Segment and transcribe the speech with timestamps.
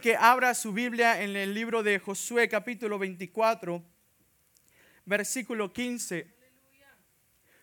[0.00, 3.84] que abra su Biblia en el libro de Josué capítulo 24,
[5.04, 6.26] versículo 15.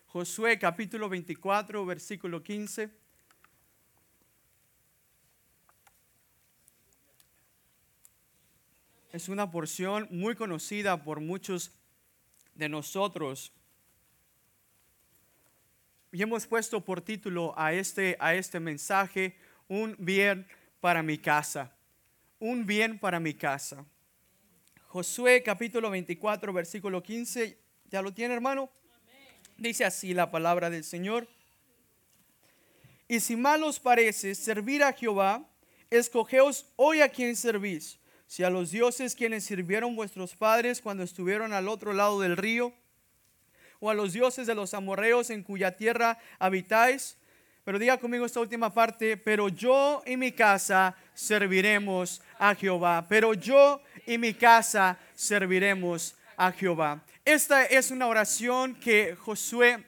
[0.06, 2.90] Josué capítulo 24, versículo 15.
[9.12, 11.72] Es una porción muy conocida por muchos
[12.54, 13.52] de nosotros.
[16.12, 20.46] Y hemos puesto por título a este, a este mensaje, un bien
[20.80, 21.77] para mi casa.
[22.40, 23.84] Un bien para mi casa.
[24.86, 27.58] Josué capítulo 24, versículo 15.
[27.90, 28.70] ¿Ya lo tiene, hermano?
[29.56, 31.26] Dice así la palabra del Señor.
[33.08, 35.48] Y si mal os parece servir a Jehová,
[35.90, 41.52] escogeos hoy a quien servís si a los dioses quienes sirvieron vuestros padres cuando estuvieron
[41.54, 42.74] al otro lado del río,
[43.80, 47.16] o a los dioses de los amorreos en cuya tierra habitáis.
[47.68, 53.04] Pero diga conmigo esta última parte, pero yo y mi casa serviremos a Jehová.
[53.06, 57.04] Pero yo y mi casa serviremos a Jehová.
[57.26, 59.84] Esta es una oración que Josué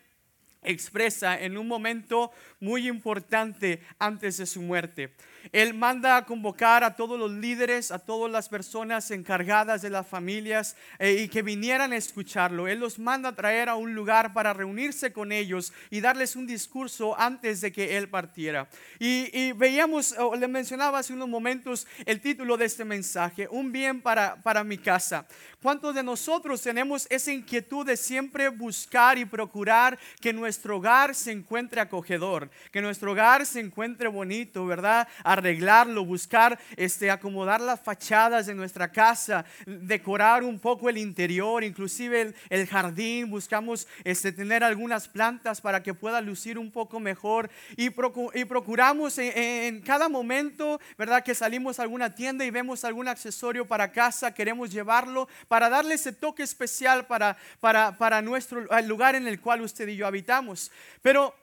[0.62, 5.14] expresa en un momento muy importante antes de su muerte.
[5.52, 10.06] Él manda a convocar a todos los líderes, a todas las personas encargadas de las
[10.06, 12.68] familias eh, y que vinieran a escucharlo.
[12.68, 16.46] Él los manda a traer a un lugar para reunirse con ellos y darles un
[16.46, 18.68] discurso antes de que él partiera.
[18.98, 24.00] Y, veíamos, o le mencionaba hace unos momentos el título de este mensaje, un bien
[24.00, 25.26] para, para mi casa.
[25.62, 31.32] ¿Cuántos de nosotros tenemos esa inquietud de siempre buscar y procurar que nuestro hogar se
[31.32, 35.06] encuentre acogedor, que nuestro hogar se encuentre bonito, ¿verdad?
[35.32, 42.34] Arreglarlo, buscar este, acomodar las fachadas de nuestra casa, decorar un poco el interior, inclusive
[42.48, 47.90] el, jardín, buscamos este, tener algunas plantas para que pueda lucir un poco mejor y,
[48.34, 51.22] y procuramos en, cada momento, ¿verdad?
[51.22, 55.94] Que salimos a alguna tienda y vemos algún accesorio para casa, queremos llevarlo para darle
[55.94, 60.06] ese toque especial para, para, para nuestro el lugar en el cual usted y yo
[60.06, 60.70] habitamos.
[61.02, 61.34] Pero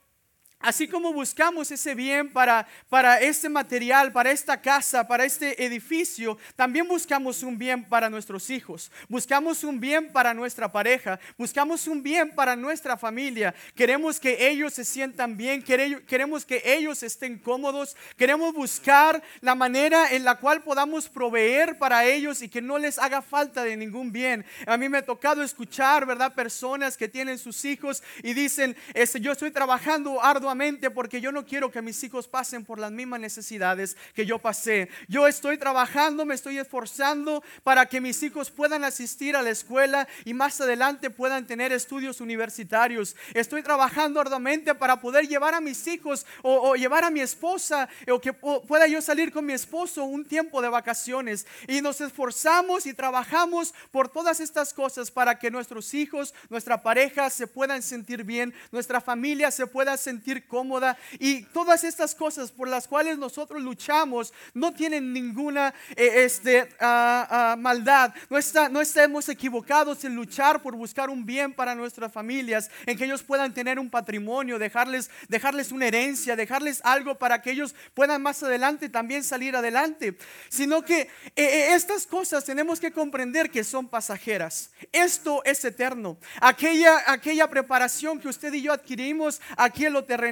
[0.60, 6.36] Así como buscamos ese bien para, para este material, para esta casa, para este edificio,
[6.56, 12.02] también buscamos un bien para nuestros hijos, buscamos un bien para nuestra pareja, buscamos un
[12.02, 13.54] bien para nuestra familia.
[13.76, 20.12] Queremos que ellos se sientan bien, queremos que ellos estén cómodos, queremos buscar la manera
[20.12, 24.12] en la cual podamos proveer para ellos y que no les haga falta de ningún
[24.12, 24.44] bien.
[24.66, 26.34] A mí me ha tocado escuchar, ¿verdad?
[26.34, 30.47] Personas que tienen sus hijos y dicen, este, yo estoy trabajando arduamente
[30.94, 34.90] porque yo no quiero que mis hijos pasen por las mismas necesidades que yo pasé.
[35.08, 40.08] Yo estoy trabajando, me estoy esforzando para que mis hijos puedan asistir a la escuela
[40.24, 43.16] y más adelante puedan tener estudios universitarios.
[43.34, 48.22] Estoy trabajando arduamente para poder llevar a mis hijos o, llevar a mi esposa o
[48.22, 51.46] que pueda yo salir con mi esposo un tiempo de vacaciones.
[51.68, 57.30] Y nos esforzamos y trabajamos por todas estas cosas para que nuestros hijos, nuestra pareja
[57.30, 62.68] se puedan sentir bien, nuestra familia se pueda sentir cómoda y todas estas cosas por
[62.68, 68.14] las cuales nosotros luchamos no tienen ninguna eh, este, ah, ah, maldad.
[68.30, 72.98] No, está, no estamos equivocados en luchar por buscar un bien para nuestras familias, en
[72.98, 77.76] que ellos puedan tener un patrimonio, dejarles, dejarles una herencia, dejarles algo para que ellos
[77.94, 80.18] puedan más adelante también salir adelante.
[80.50, 84.72] Sino que eh, eh, estas cosas tenemos que comprender que son pasajeras.
[84.92, 86.18] Esto es eterno.
[86.42, 90.27] Aquella, aquella preparación que usted y yo adquirimos aquí en lo terrenal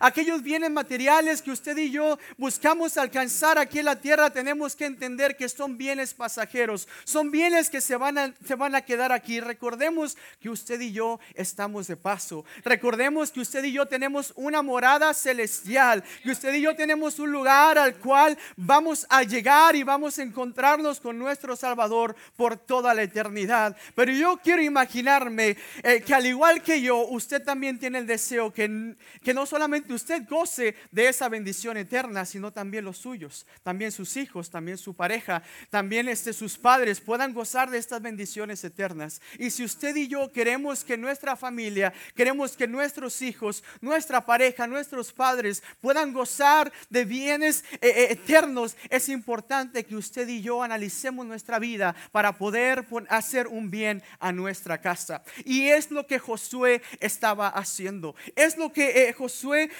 [0.00, 4.86] aquellos bienes materiales que usted y yo buscamos alcanzar aquí en la tierra, tenemos que
[4.86, 9.12] entender que son bienes pasajeros, son bienes que se van a, se van a quedar
[9.12, 9.40] aquí.
[9.40, 12.44] Recordemos que usted y yo estamos de paso.
[12.64, 17.32] Recordemos que usted y yo tenemos una morada celestial, que usted y yo tenemos un
[17.32, 22.94] lugar al cual vamos a llegar y vamos a encontrarnos con nuestro Salvador por toda
[22.94, 23.76] la eternidad.
[23.94, 28.52] Pero yo quiero imaginarme eh, que al igual que yo, usted también tiene el deseo
[28.52, 33.46] que, que no no solamente usted goce de esa bendición eterna, sino también los suyos,
[33.62, 38.62] también sus hijos, también su pareja, también este, sus padres puedan gozar de estas bendiciones
[38.64, 39.22] eternas.
[39.38, 44.66] Y si usted y yo queremos que nuestra familia, queremos que nuestros hijos, nuestra pareja,
[44.66, 50.62] nuestros padres puedan gozar de bienes eh, eh, eternos, es importante que usted y yo
[50.62, 55.22] analicemos nuestra vida para poder hacer un bien a nuestra casa.
[55.46, 58.14] Y es lo que Josué estaba haciendo.
[58.36, 59.29] Es lo que eh, Josué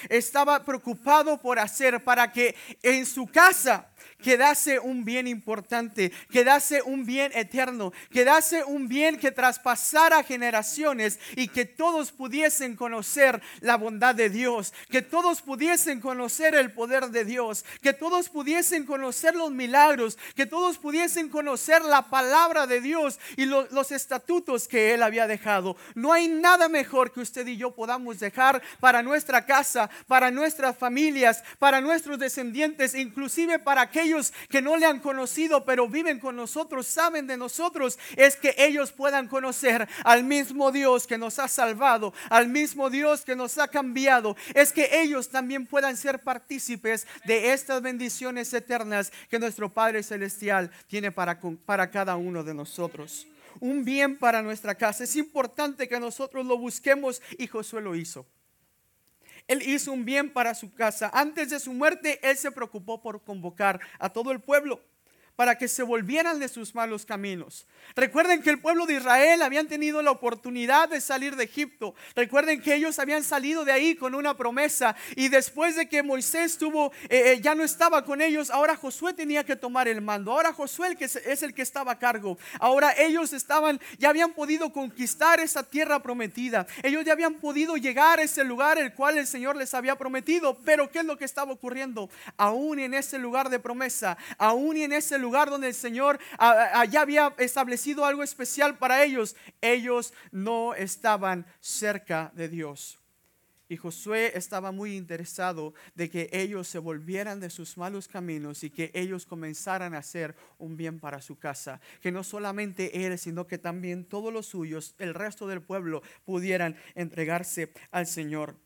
[0.09, 3.90] estaba preocupado por hacer para que en su casa
[4.21, 11.47] quedase un bien importante, quedase un bien eterno, quedase un bien que traspasara generaciones y
[11.47, 17.25] que todos pudiesen conocer la bondad de Dios, que todos pudiesen conocer el poder de
[17.25, 23.19] Dios, que todos pudiesen conocer los milagros, que todos pudiesen conocer la palabra de Dios
[23.37, 25.75] y los estatutos que Él había dejado.
[25.95, 30.77] No hay nada mejor que usted y yo podamos dejar para nuestra casa, para nuestras
[30.77, 34.10] familias, para nuestros descendientes, inclusive para aquellos
[34.49, 38.91] que no le han conocido, pero viven con nosotros, saben de nosotros, es que ellos
[38.91, 43.67] puedan conocer al mismo Dios que nos ha salvado, al mismo Dios que nos ha
[43.67, 44.35] cambiado.
[44.53, 50.71] Es que ellos también puedan ser partícipes de estas bendiciones eternas que nuestro Padre Celestial
[50.87, 53.27] tiene para, para cada uno de nosotros.
[53.59, 55.03] Un bien para nuestra casa.
[55.03, 58.25] Es importante que nosotros lo busquemos y Josué lo hizo.
[59.51, 61.11] Él hizo un bien para su casa.
[61.13, 64.79] Antes de su muerte, Él se preocupó por convocar a todo el pueblo
[65.35, 67.65] para que se volvieran de sus malos caminos.
[67.95, 71.95] Recuerden que el pueblo de Israel habían tenido la oportunidad de salir de Egipto.
[72.15, 76.57] Recuerden que ellos habían salido de ahí con una promesa y después de que Moisés
[76.57, 80.31] tuvo, eh, eh, ya no estaba con ellos, ahora Josué tenía que tomar el mando.
[80.31, 82.37] Ahora Josué es el que estaba a cargo.
[82.59, 86.67] Ahora ellos estaban, ya habían podido conquistar esa tierra prometida.
[86.83, 90.57] Ellos ya habían podido llegar a ese lugar el cual el Señor les había prometido.
[90.65, 92.09] Pero ¿qué es lo que estaba ocurriendo?
[92.37, 96.19] Aún en ese lugar de promesa, aún en ese lugar donde el Señor
[96.89, 102.97] ya había establecido algo especial para ellos, ellos no estaban cerca de Dios.
[103.71, 108.69] Y Josué estaba muy interesado de que ellos se volvieran de sus malos caminos y
[108.69, 111.79] que ellos comenzaran a hacer un bien para su casa.
[112.01, 116.75] Que no solamente él, sino que también todos los suyos, el resto del pueblo, pudieran
[116.95, 118.57] entregarse al Señor.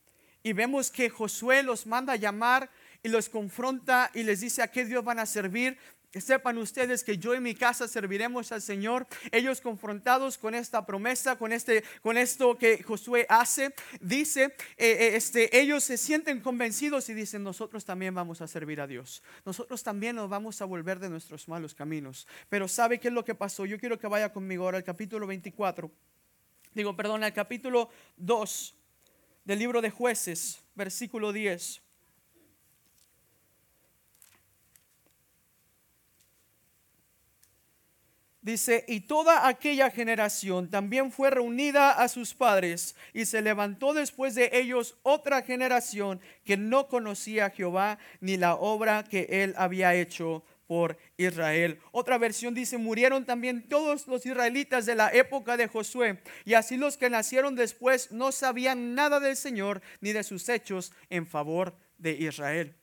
[0.41, 2.71] Y vemos que Josué los manda a llamar
[3.03, 5.77] y los confronta y les dice a qué Dios van a servir.
[6.21, 9.07] Sepan ustedes que yo y mi casa serviremos al Señor.
[9.31, 14.45] Ellos confrontados con esta promesa, con, este, con esto que Josué hace, dice,
[14.77, 18.87] eh, eh, este, ellos se sienten convencidos y dicen, nosotros también vamos a servir a
[18.87, 19.23] Dios.
[19.45, 22.27] Nosotros también nos vamos a volver de nuestros malos caminos.
[22.49, 23.65] Pero ¿sabe qué es lo que pasó?
[23.65, 25.91] Yo quiero que vaya conmigo ahora al capítulo 24.
[26.73, 28.75] Digo, perdón, al capítulo 2
[29.45, 31.84] del libro de jueces, versículo 10.
[38.45, 44.35] Dice, y toda aquella generación también fue reunida a sus padres, y se levantó después
[44.35, 49.95] de ellos otra generación que no conocía a Jehová ni la obra que él había
[49.95, 51.79] hecho por Israel.
[51.91, 56.77] Otra versión dice, murieron también todos los israelitas de la época de Josué, y así
[56.77, 61.75] los que nacieron después no sabían nada del Señor ni de sus hechos en favor
[61.97, 62.75] de Israel.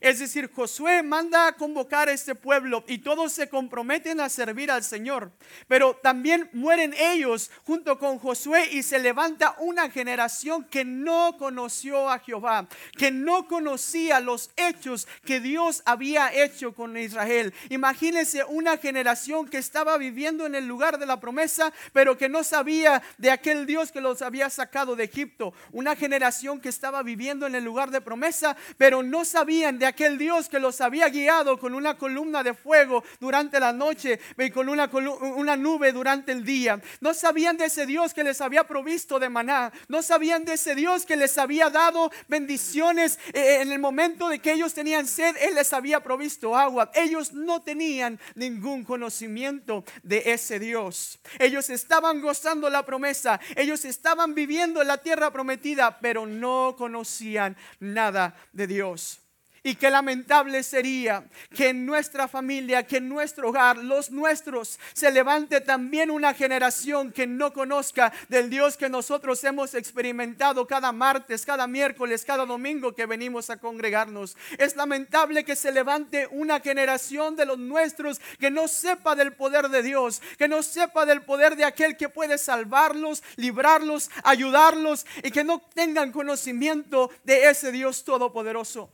[0.00, 4.70] Es decir, Josué manda a convocar a este pueblo y todos se comprometen a servir
[4.70, 5.32] al Señor.
[5.68, 12.08] Pero también mueren ellos junto con Josué y se levanta una generación que no conoció
[12.08, 17.52] a Jehová, que no conocía los hechos que Dios había hecho con Israel.
[17.68, 22.44] Imagínense una generación que estaba viviendo en el lugar de la promesa, pero que no
[22.44, 25.52] sabía de aquel Dios que los había sacado de Egipto.
[25.72, 30.18] Una generación que estaba viviendo en el lugar de promesa, pero no sabían de aquel
[30.18, 34.68] Dios que los había guiado con una columna de fuego durante la noche y con
[34.68, 34.90] una,
[35.36, 36.78] una nube durante el día.
[37.00, 39.72] No sabían de ese Dios que les había provisto de maná.
[39.88, 44.28] No sabían de ese Dios que les había dado bendiciones eh, eh, en el momento
[44.28, 45.34] de que ellos tenían sed.
[45.40, 46.90] Él les había provisto agua.
[46.92, 51.18] Ellos no tenían ningún conocimiento de ese Dios.
[51.38, 53.40] Ellos estaban gozando la promesa.
[53.56, 59.20] Ellos estaban viviendo en la tierra prometida, pero no conocían nada de Dios.
[59.62, 61.24] Y qué lamentable sería
[61.54, 67.12] que en nuestra familia, que en nuestro hogar, los nuestros, se levante también una generación
[67.12, 72.94] que no conozca del Dios que nosotros hemos experimentado cada martes, cada miércoles, cada domingo
[72.94, 74.34] que venimos a congregarnos.
[74.56, 79.68] Es lamentable que se levante una generación de los nuestros que no sepa del poder
[79.68, 85.30] de Dios, que no sepa del poder de aquel que puede salvarlos, librarlos, ayudarlos y
[85.30, 88.90] que no tengan conocimiento de ese Dios todopoderoso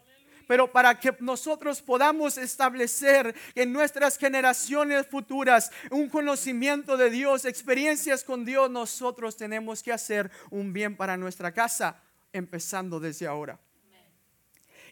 [0.46, 8.24] pero para que nosotros podamos establecer en nuestras generaciones futuras un conocimiento de Dios, experiencias
[8.24, 12.00] con Dios, nosotros tenemos que hacer un bien para nuestra casa,
[12.32, 13.58] empezando desde ahora.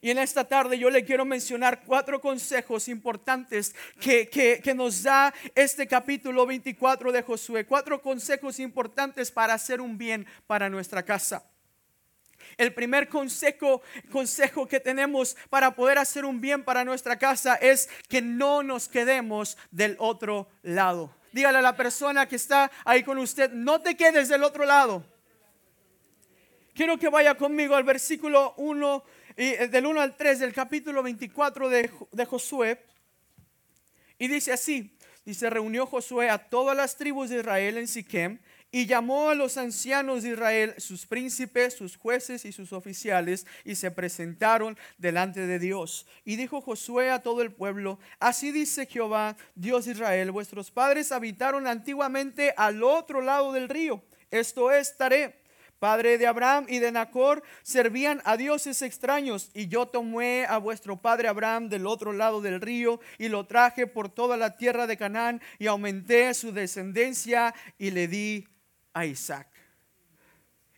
[0.04, 5.32] Y en esta tarde yo le quiero mencionar cuatro consejos importantes que, que, nos da
[5.54, 7.64] este capítulo 24 de Josué.
[7.64, 11.42] Cuatro consejos importantes para hacer un bien para nuestra casa.
[12.56, 17.88] El primer consejo, consejo que tenemos para poder hacer un bien para nuestra casa es
[18.08, 21.14] que no nos quedemos del otro lado.
[21.32, 25.04] Dígale a la persona que está ahí con usted, no te quedes del otro lado.
[26.74, 29.04] Quiero que vaya conmigo al versículo 1,
[29.36, 32.84] eh, del 1 al 3 del capítulo 24 de, de Josué.
[34.18, 38.38] Y dice así, dice, reunió Josué a todas las tribus de Israel en Siquem
[38.74, 43.76] y llamó a los ancianos de Israel, sus príncipes, sus jueces y sus oficiales, y
[43.76, 46.08] se presentaron delante de Dios.
[46.24, 51.12] Y dijo Josué a todo el pueblo, así dice Jehová, Dios de Israel, vuestros padres
[51.12, 54.02] habitaron antiguamente al otro lado del río,
[54.32, 55.44] esto es Taré.
[55.78, 60.96] Padre de Abraham y de Nacor, servían a dioses extraños, y yo tomé a vuestro
[60.96, 64.96] padre Abraham del otro lado del río, y lo traje por toda la tierra de
[64.96, 68.48] Canaán, y aumenté su descendencia, y le di
[68.94, 69.53] a Isaac.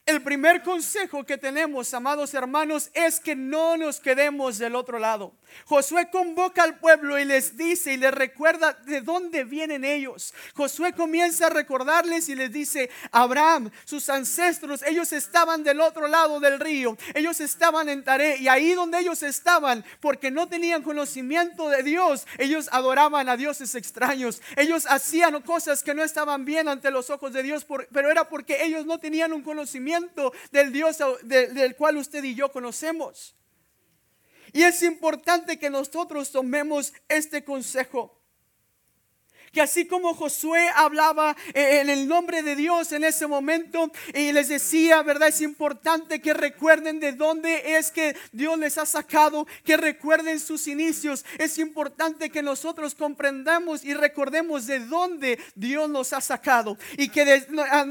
[0.07, 5.35] El primer consejo que tenemos, amados hermanos, es que no nos quedemos del otro lado.
[5.65, 10.33] Josué convoca al pueblo y les dice y les recuerda de dónde vienen ellos.
[10.55, 16.39] Josué comienza a recordarles y les dice, Abraham, sus ancestros, ellos estaban del otro lado
[16.39, 21.69] del río, ellos estaban en Taré y ahí donde ellos estaban, porque no tenían conocimiento
[21.69, 26.93] de Dios, ellos adoraban a dioses extraños, ellos hacían cosas que no estaban bien ante
[26.93, 29.96] los ojos de Dios, pero era porque ellos no tenían un conocimiento
[30.51, 33.35] del Dios del cual usted y yo conocemos.
[34.53, 38.16] Y es importante que nosotros tomemos este consejo
[39.57, 44.31] que así como Josué hablaba eh, en el nombre de Dios en ese momento y
[44.31, 45.29] les decía, ¿verdad?
[45.29, 50.67] Es importante que recuerden de dónde es que Dios les ha sacado, que recuerden sus
[50.67, 51.25] inicios.
[51.39, 57.25] Es importante que nosotros comprendamos y recordemos de dónde Dios nos ha sacado y que
[57.25, 57.41] de,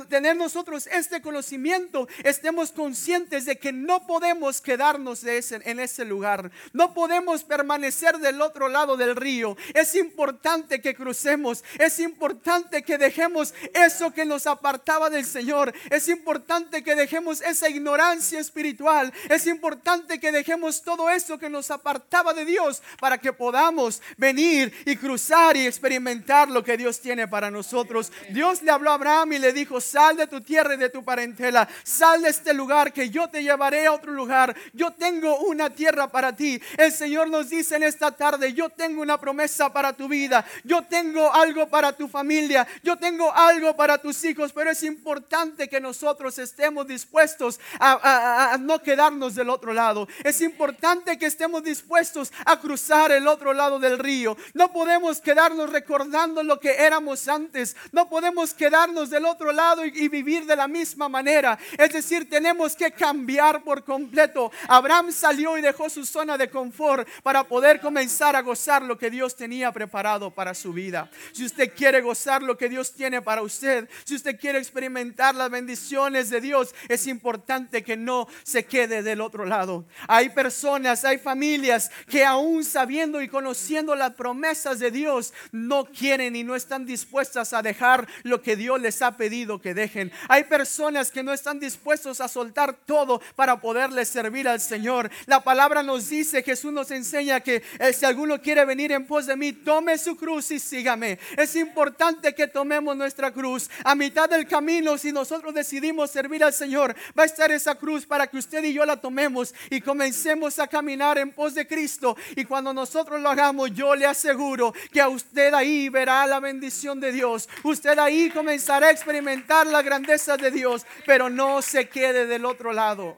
[0.08, 6.52] tener nosotros este conocimiento estemos conscientes de que no podemos quedarnos en ese lugar.
[6.74, 9.58] No podemos permanecer del otro lado del río.
[9.74, 15.74] Es importante que crucemos es importante que dejemos eso que nos apartaba del Señor.
[15.90, 19.14] Es importante que dejemos esa ignorancia espiritual.
[19.30, 24.74] Es importante que dejemos todo eso que nos apartaba de Dios para que podamos venir
[24.86, 28.12] y cruzar y experimentar lo que Dios tiene para nosotros.
[28.30, 31.04] Dios le habló a Abraham y le dijo, sal de tu tierra y de tu
[31.04, 34.56] parentela, sal de este lugar que yo te llevaré a otro lugar.
[34.74, 36.62] Yo tengo una tierra para ti.
[36.78, 40.46] El Señor nos dice en esta tarde, yo tengo una promesa para tu vida.
[40.64, 45.68] Yo tengo algo para tu familia, yo tengo algo para tus hijos, pero es importante
[45.68, 50.08] que nosotros estemos dispuestos a, no quedarnos del otro lado.
[50.24, 54.36] Es importante que estemos dispuestos a cruzar el otro lado del río.
[54.54, 57.76] No podemos quedarnos recordando lo que éramos antes.
[57.92, 61.60] No podemos quedarnos del otro lado y, y vivir de la misma manera.
[61.78, 64.52] Es decir, tenemos que cambiar por completo.
[64.68, 69.12] Abraham salió y dejó su zona de confort para poder comenzar a gozar lo que
[69.12, 71.10] Dios tenía preparado para su vida.
[71.32, 75.50] Si usted quiere gozar lo que Dios tiene para usted, si usted quiere experimentar las
[75.50, 79.86] bendiciones de Dios, es importante que no se quede del otro lado.
[80.08, 86.36] Hay personas, hay familias que aún sabiendo y conociendo las promesas de Dios, no quieren
[86.36, 90.12] y no están dispuestas a dejar lo que Dios les ha pedido que dejen.
[90.28, 95.10] Hay personas que no están dispuestos a soltar todo para poderle servir al Señor.
[95.26, 99.26] La palabra nos dice, Jesús nos enseña que eh, si alguno quiere venir en pos
[99.26, 101.15] de mí, tome su cruz y sígame.
[101.38, 103.70] Es importante que tomemos nuestra cruz.
[103.84, 108.06] A mitad del camino, si nosotros decidimos servir al Señor, va a estar esa cruz
[108.06, 112.16] para que usted y yo la tomemos y comencemos a caminar en pos de Cristo.
[112.36, 117.00] Y cuando nosotros lo hagamos, yo le aseguro que a usted ahí verá la bendición
[117.00, 117.50] de Dios.
[117.64, 122.74] Usted ahí comenzará a experimentar la grandeza de Dios, pero no se quede del otro
[122.74, 123.18] lado.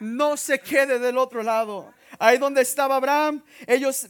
[0.00, 1.92] No se quede del otro lado.
[2.18, 4.06] Ahí donde estaba Abraham, ellos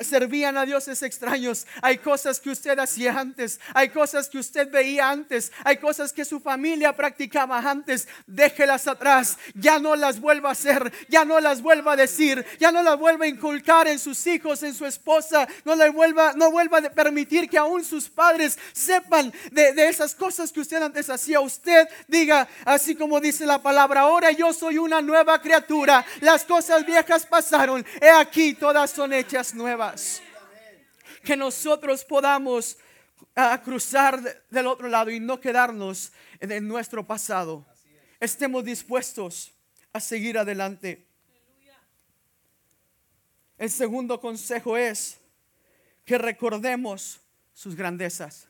[0.00, 1.66] servían a dioses extraños.
[1.80, 6.24] Hay cosas que usted hacía antes, hay cosas que usted veía antes, hay cosas que
[6.24, 8.08] su familia practicaba antes.
[8.26, 12.72] Déjelas atrás, ya no las vuelva a hacer, ya no las vuelva a decir, ya
[12.72, 15.46] no las vuelva a inculcar en sus hijos, en su esposa.
[15.64, 20.14] No le vuelva, no vuelva a permitir que aún sus padres sepan de, de esas
[20.14, 21.40] cosas que usted antes hacía.
[21.40, 26.04] Usted diga, así como dice la palabra, ahora yo soy una nueva criatura.
[26.20, 30.22] Las cosas viejas pasaron, he aquí todas son hechas nuevas.
[31.22, 32.76] Que nosotros podamos
[33.34, 34.20] ah, cruzar
[34.50, 37.64] del otro lado y no quedarnos en nuestro pasado.
[38.20, 39.52] Estemos dispuestos
[39.92, 41.06] a seguir adelante.
[43.56, 45.18] El segundo consejo es
[46.04, 47.20] que recordemos
[47.52, 48.48] sus grandezas.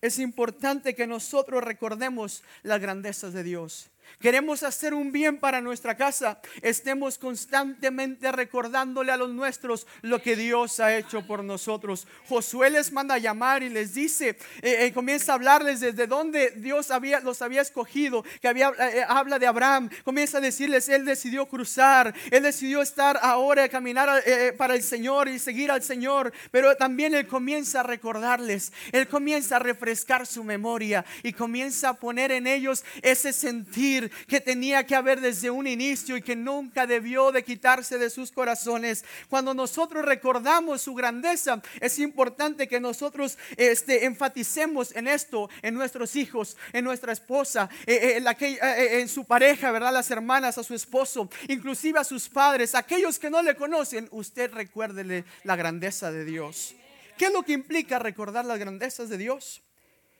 [0.00, 3.90] Es importante que nosotros recordemos las grandezas de Dios.
[4.20, 10.36] Queremos hacer un bien para nuestra casa, estemos constantemente recordándole a los nuestros lo que
[10.36, 12.06] Dios ha hecho por nosotros.
[12.28, 14.30] Josué les manda a llamar y les dice,
[14.62, 16.88] eh, eh, comienza a hablarles desde donde Dios
[17.22, 22.42] los había escogido, que eh, habla de Abraham, comienza a decirles, él decidió cruzar, él
[22.42, 24.22] decidió estar ahora, caminar
[24.56, 29.56] para el Señor y seguir al Señor, pero también él comienza a recordarles, él comienza
[29.56, 33.32] a refrescar su memoria y comienza a poner en ellos ese
[34.26, 38.30] que tenía que haber desde un inicio y que nunca debió de quitarse de sus
[38.30, 39.04] corazones.
[39.28, 46.16] Cuando nosotros recordamos su grandeza, es importante que nosotros este, enfaticemos en esto, en nuestros
[46.16, 49.92] hijos, en nuestra esposa, eh, eh, eh, en, su pareja, ¿verdad?
[49.92, 54.52] Las hermanas, a su esposo, inclusive a sus padres, aquellos que no le conocen, usted
[54.52, 56.74] recuérdele la grandeza de Dios.
[57.16, 59.62] ¿Qué es lo que implica recordar las grandezas de Dios?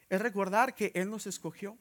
[0.09, 1.77] Es recordar que Él nos escogió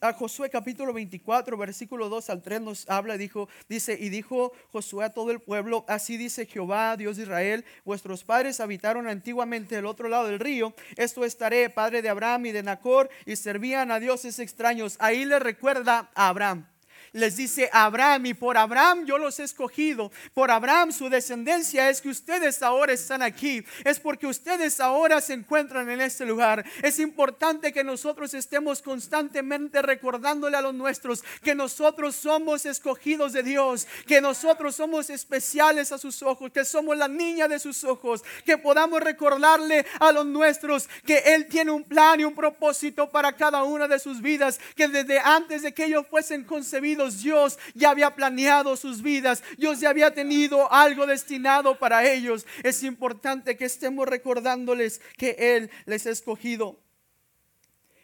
[0.00, 5.04] a Josué capítulo 24, versículo 2 al 3 nos habla, dijo, dice, y dijo Josué
[5.04, 9.86] a todo el pueblo, así dice Jehová, Dios de Israel, vuestros padres habitaron antiguamente del
[9.86, 14.00] otro lado del río, esto estaré, padre de Abraham y de Nacor, y servían a
[14.00, 14.96] dioses extraños.
[14.98, 16.66] Ahí le recuerda a Abraham
[17.12, 22.00] les dice Abraham, y por Abraham yo los he escogido, por Abraham su descendencia es
[22.00, 26.64] que ustedes ahora están aquí, es porque ustedes ahora se encuentran en este lugar.
[26.82, 33.42] Es importante que nosotros estemos constantemente recordándole a los nuestros que nosotros somos escogidos de
[33.42, 38.22] Dios, que nosotros somos especiales a sus ojos, que somos la niña de sus ojos,
[38.44, 43.32] que podamos recordarle a los nuestros que Él tiene un plan y un propósito para
[43.32, 47.90] cada una de sus vidas, que desde antes de que ellos fuesen concebidos, Dios ya
[47.90, 52.46] había planeado sus vidas, Dios ya había tenido algo destinado para ellos.
[52.62, 56.78] Es importante que estemos recordándoles que Él les ha escogido.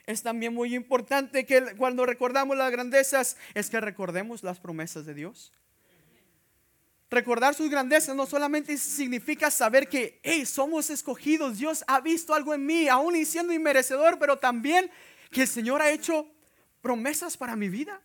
[0.07, 5.13] Es también muy importante que cuando recordamos las grandezas es que recordemos las promesas de
[5.15, 5.53] Dios.
[7.11, 12.53] Recordar sus grandezas no solamente significa saber que hey, somos escogidos, Dios ha visto algo
[12.53, 14.91] en mí, aún siendo inmerecedor, pero también
[15.31, 16.27] que el Señor ha hecho
[16.83, 18.01] promesas para mi vida.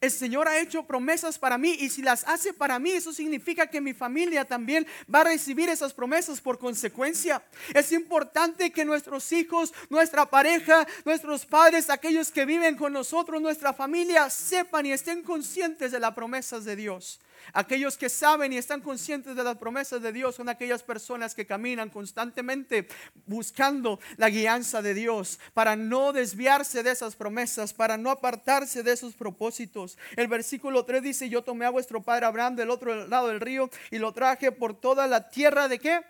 [0.00, 3.66] El Señor ha hecho promesas para mí y si las hace para mí, eso significa
[3.66, 7.42] que mi familia también va a recibir esas promesas por consecuencia.
[7.74, 13.74] Es importante que nuestros hijos, nuestra pareja, nuestros padres, aquellos que viven con nosotros, nuestra
[13.74, 17.20] familia, sepan y estén conscientes de las promesas de Dios.
[17.52, 21.46] Aquellos que saben y están conscientes de las promesas de Dios son aquellas personas que
[21.46, 22.88] caminan constantemente
[23.26, 28.92] buscando la guianza de Dios para no desviarse de esas promesas, para no apartarse de
[28.92, 29.98] esos propósitos.
[30.16, 33.70] El versículo 3 dice, yo tomé a vuestro padre Abraham del otro lado del río
[33.90, 36.00] y lo traje por toda la tierra de qué?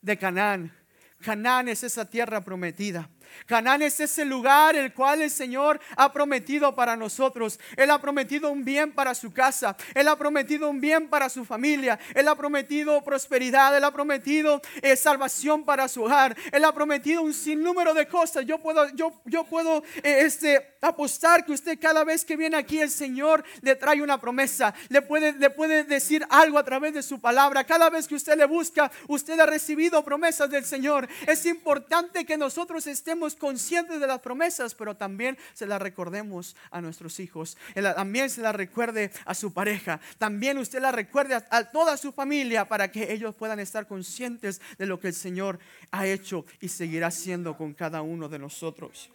[0.00, 0.74] De Canaán.
[1.20, 3.10] Canaán es esa tierra prometida.
[3.46, 7.58] Canaán es ese lugar el cual el Señor ha prometido para nosotros.
[7.76, 9.76] Él ha prometido un bien para su casa.
[9.94, 11.98] Él ha prometido un bien para su familia.
[12.14, 13.76] Él ha prometido prosperidad.
[13.76, 16.36] Él ha prometido eh, salvación para su hogar.
[16.52, 18.46] Él ha prometido un sinnúmero de cosas.
[18.46, 22.80] Yo puedo, yo, yo puedo eh, este, apostar que usted cada vez que viene aquí
[22.80, 24.74] el Señor le trae una promesa.
[24.88, 27.64] Le puede, le puede decir algo a través de su palabra.
[27.64, 31.08] Cada vez que usted le busca, usted ha recibido promesas del Señor.
[31.26, 36.80] Es importante que nosotros estemos conscientes de las promesas, pero también se las recordemos a
[36.80, 37.56] nuestros hijos.
[37.74, 40.00] También se las recuerde a su pareja.
[40.18, 44.86] También usted la recuerde a, toda su familia para que ellos puedan estar conscientes de
[44.86, 45.58] lo que el Señor
[45.90, 49.10] ha hecho y seguirá haciendo con cada uno de nosotros.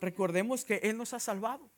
[0.00, 1.70] Recordemos que Él nos ha salvado.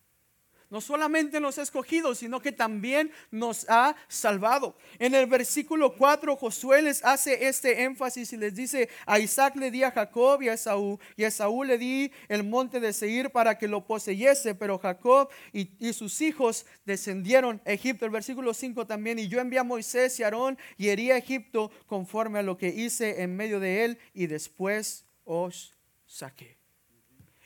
[0.68, 4.76] No solamente nos ha escogido, sino que también nos ha salvado.
[4.98, 9.70] En el versículo 4, Josué les hace este énfasis y les dice, a Isaac le
[9.70, 13.31] di a Jacob y a Esaú, y a Esaú le di el monte de Seir
[13.31, 18.05] para que lo poseyese, pero Jacob y, sus hijos descendieron a Egipto.
[18.05, 21.70] El versículo 5 también, y yo envié a Moisés y Aarón y herí a Egipto
[21.87, 25.76] conforme a lo que hice en medio de él, y después os
[26.07, 26.59] saqué.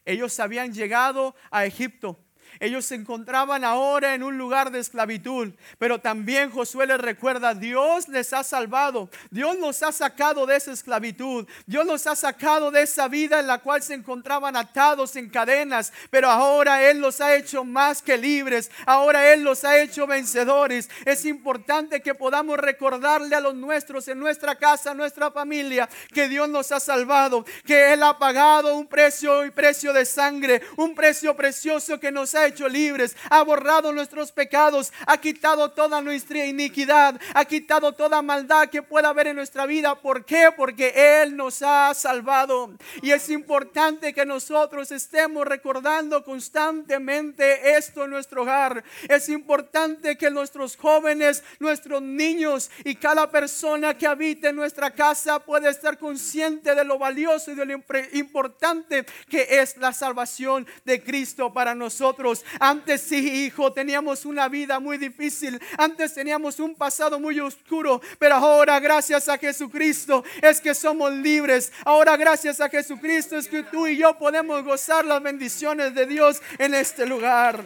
[0.06, 2.18] Ellos habían llegado a Egipto
[2.58, 8.08] ellos se encontraban ahora en un lugar de esclavitud, pero también Josué les recuerda, Dios
[8.08, 12.82] les ha salvado, Dios los ha sacado de esa esclavitud, Dios los ha sacado de
[12.82, 17.34] esa vida en la cual se encontraban atados en cadenas, pero ahora Él los ha
[17.36, 20.88] hecho más que libres, ahora Él los ha hecho vencedores.
[21.04, 26.28] Es importante que podamos recordarle a los nuestros en nuestra casa, en nuestra familia, que
[26.28, 30.94] Dios nos ha salvado, que Él ha pagado un precio y precio de sangre, un
[30.94, 36.00] precio precioso que nos ha ha hecho libres, ha borrado nuestros pecados, ha quitado toda
[36.00, 39.94] nuestra iniquidad, ha quitado toda maldad que pueda haber en nuestra vida.
[39.94, 40.50] ¿Por qué?
[40.56, 42.72] Porque Él nos ha salvado.
[43.02, 48.82] Y es importante que nosotros estemos recordando constantemente esto en nuestro hogar.
[49.08, 55.38] Es importante que nuestros jóvenes, nuestros niños y cada persona que habite en nuestra casa
[55.38, 57.80] pueda estar consciente de lo valioso y de lo
[58.12, 62.29] importante que es la salvación de Cristo para nosotros.
[62.58, 65.60] Antes sí, hijo, teníamos una vida muy difícil.
[65.78, 71.72] Antes teníamos un pasado muy oscuro, pero ahora gracias a Jesucristo es que somos libres.
[71.84, 76.40] Ahora gracias a Jesucristo es que tú y yo podemos gozar las bendiciones de Dios
[76.58, 77.64] en este lugar.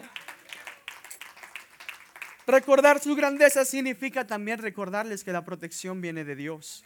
[2.46, 6.84] Recordar su grandeza significa también recordarles que la protección viene de Dios.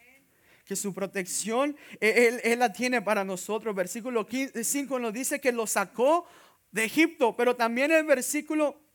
[0.64, 3.74] Que su protección Él, él la tiene para nosotros.
[3.74, 6.26] Versículo 5 nos dice que lo sacó
[6.70, 8.87] de Egipto, pero también el versículo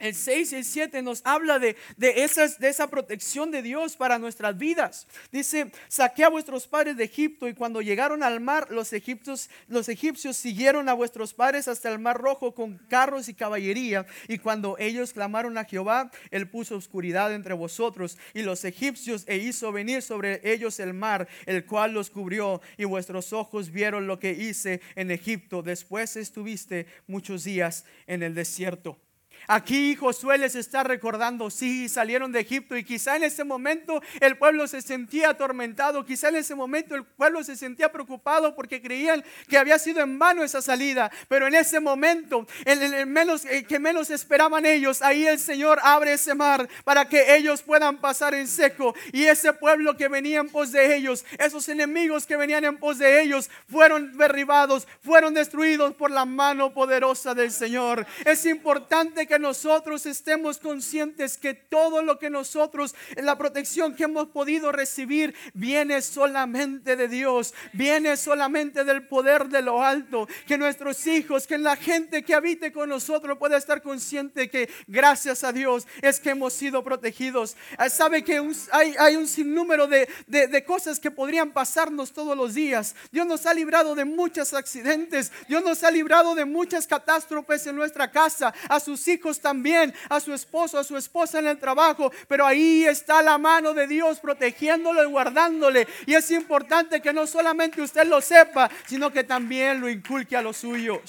[0.00, 3.96] el 6 y el 7 nos habla de, de, esas, de esa protección de Dios
[3.96, 5.06] para nuestras vidas.
[5.30, 9.88] Dice, saqué a vuestros padres de Egipto y cuando llegaron al mar, los egipcios, los
[9.88, 14.06] egipcios siguieron a vuestros padres hasta el mar rojo con carros y caballería.
[14.26, 19.36] Y cuando ellos clamaron a Jehová, él puso oscuridad entre vosotros y los egipcios e
[19.36, 24.18] hizo venir sobre ellos el mar, el cual los cubrió y vuestros ojos vieron lo
[24.18, 25.62] que hice en Egipto.
[25.62, 28.98] Después estuviste muchos días en el desierto.
[29.46, 34.36] Aquí Josué les está recordando, sí, salieron de Egipto y quizá en ese momento el
[34.36, 39.24] pueblo se sentía atormentado, quizá en ese momento el pueblo se sentía preocupado porque creían
[39.48, 43.64] que había sido en vano esa salida, pero en ese momento, en el menos, eh,
[43.64, 48.34] que menos esperaban ellos, ahí el Señor abre ese mar para que ellos puedan pasar
[48.34, 52.64] en seco y ese pueblo que venía en pos de ellos, esos enemigos que venían
[52.64, 58.06] en pos de ellos, fueron derribados, fueron destruidos por la mano poderosa del Señor.
[58.24, 64.26] Es importante que nosotros estemos conscientes que todo lo que nosotros, la protección que hemos
[64.30, 70.26] podido recibir, viene solamente de Dios, viene solamente del poder de lo alto.
[70.48, 75.44] Que nuestros hijos, que la gente que habite con nosotros pueda estar consciente que gracias
[75.44, 77.56] a Dios es que hemos sido protegidos.
[77.78, 82.36] Ah, sabe que hay, hay, un sinnúmero de, de, de cosas que podrían pasarnos todos
[82.36, 82.96] los días.
[83.12, 85.30] Dios nos ha librado de muchos accidentes.
[85.46, 88.52] Dios nos ha librado de muchas catástrofes en nuestra casa.
[88.68, 92.84] A sus hijos también, a su esposo, a su esposa en el trabajo, pero ahí
[92.84, 95.86] está la mano de Dios protegiéndolo y guardándole.
[96.06, 100.42] Y es importante que no solamente usted lo sepa, sino que también lo inculque a
[100.42, 101.00] los suyos.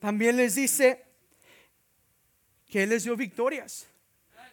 [0.00, 1.04] También les dice
[2.68, 3.91] que Él les dio victorias.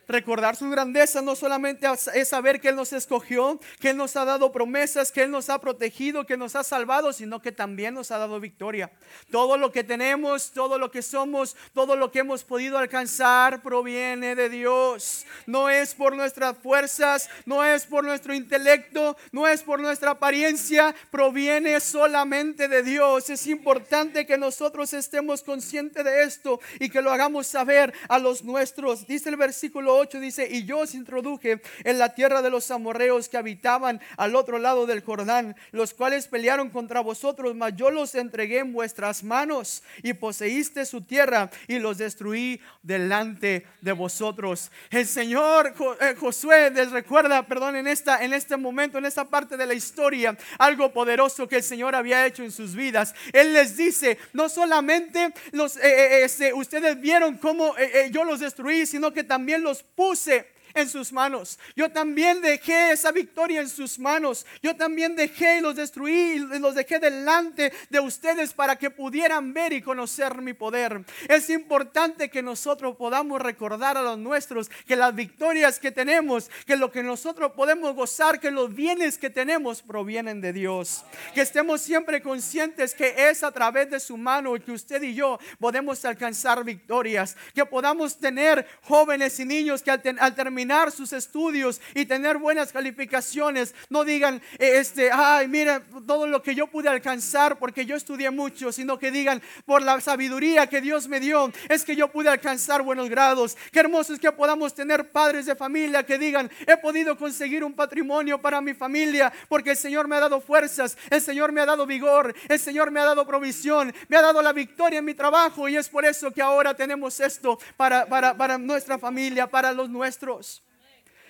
[0.10, 4.26] Recordar su grandeza no solamente es saber que Él nos escogió, que Él nos ha
[4.26, 8.10] dado promesas, que Él nos ha protegido, que nos ha salvado, sino que también nos
[8.10, 8.92] ha dado victoria.
[9.30, 14.34] Todo lo que tenemos, todo lo que somos, todo lo que hemos podido alcanzar proviene
[14.34, 15.28] de Dios.
[15.46, 20.96] No es por nuestras fuerzas, no es por nuestro intelecto, no es por nuestra apariencia,
[21.12, 23.30] proviene solamente de Dios.
[23.30, 28.44] Es importante que nosotros estemos conscientes de esto y que lo hagamos saber a los
[28.44, 29.06] nuestros.
[29.06, 33.38] Dice el versículo dice, y yo os introduje en la tierra de los amorreos que
[33.38, 38.60] habitaban al otro lado del Jordán, los cuales pelearon contra vosotros, mas yo los entregué
[38.60, 44.72] en vuestras manos y poseíste su tierra y los destruí delante de vosotros.
[44.90, 49.58] El Señor eh, Josué les recuerda, perdón, en, esta, en este momento, en esta parte
[49.58, 53.14] de la historia, algo poderoso que el Señor había hecho en sus vidas.
[53.34, 57.76] Él les dice, no solamente los, eh, eh, este, ustedes vieron cómo
[58.12, 61.60] yo los destruí, sino que también los puse en sus manos.
[61.76, 64.46] Yo también dejé esa victoria en sus manos.
[64.62, 69.54] Yo también dejé y los destruí y los dejé delante de ustedes para que pudieran
[69.54, 71.04] ver y conocer mi poder.
[71.28, 76.76] Es importante que nosotros podamos recordar a los nuestros que las victorias que tenemos, que
[76.76, 81.04] lo que nosotros podemos gozar, que los bienes que tenemos provienen de Dios.
[81.34, 85.40] Que estemos siempre conscientes que es a través de su mano que usted y yo
[85.60, 87.36] podemos alcanzar victorias.
[87.54, 90.59] Que podamos tener jóvenes y niños que al, al terminar
[90.92, 96.56] sus estudios y tener buenas calificaciones, no digan, eh, este, ay, mira todo lo que
[96.56, 101.08] yo pude alcanzar porque yo estudié mucho, sino que digan, por la sabiduría que Dios
[101.08, 103.58] me dio, es que yo pude alcanzar buenos grados.
[103.72, 107.74] Qué hermoso es que podamos tener padres de familia que digan, he podido conseguir un
[107.74, 111.66] patrimonio para mi familia porque el Señor me ha dado fuerzas, el Señor me ha
[111.66, 115.14] dado vigor, el Señor me ha dado provisión, me ha dado la victoria en mi
[115.14, 119.72] trabajo y es por eso que ahora tenemos esto para, para, para nuestra familia, para
[119.72, 120.49] los nuestros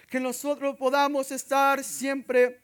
[0.09, 2.59] que nosotros podamos estar siempre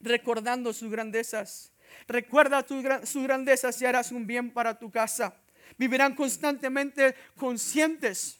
[0.00, 1.72] recordando sus grandezas.
[2.06, 2.64] Recuerda
[3.04, 5.34] sus grandezas y harás un bien para tu casa.
[5.78, 8.38] Vivirán constantemente conscientes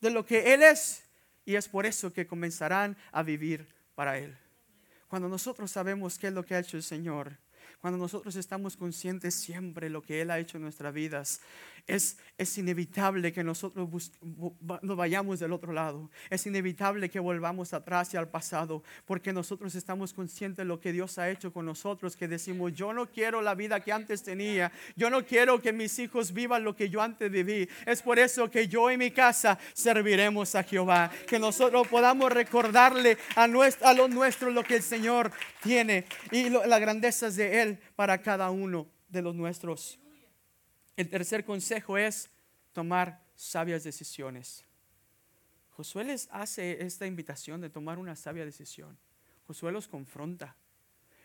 [0.00, 1.02] de lo que Él es.
[1.44, 4.36] Y es por eso que comenzarán a vivir para Él.
[5.08, 7.36] Cuando nosotros sabemos qué es lo que ha hecho el Señor,
[7.80, 11.40] cuando nosotros estamos conscientes siempre de lo que Él ha hecho en nuestras vidas,
[11.86, 13.88] es, es inevitable que nosotros
[14.20, 16.10] nos vayamos del otro lado.
[16.30, 20.92] Es inevitable que volvamos atrás y al pasado, porque nosotros estamos conscientes de lo que
[20.92, 24.72] Dios ha hecho con nosotros, que decimos, yo no quiero la vida que antes tenía,
[24.96, 27.68] yo no quiero que mis hijos vivan lo que yo antes viví.
[27.86, 33.18] Es por eso que yo y mi casa serviremos a Jehová, que nosotros podamos recordarle
[33.34, 35.30] a, nuestro, los nuestros lo que el Señor
[35.62, 40.01] tiene y las grandezas de Él para cada uno de los nuestros.
[40.96, 42.30] El tercer consejo es
[42.72, 44.64] tomar sabias decisiones.
[45.70, 48.98] Josué les hace esta invitación de tomar una sabia decisión.
[49.46, 50.56] Josué los confronta.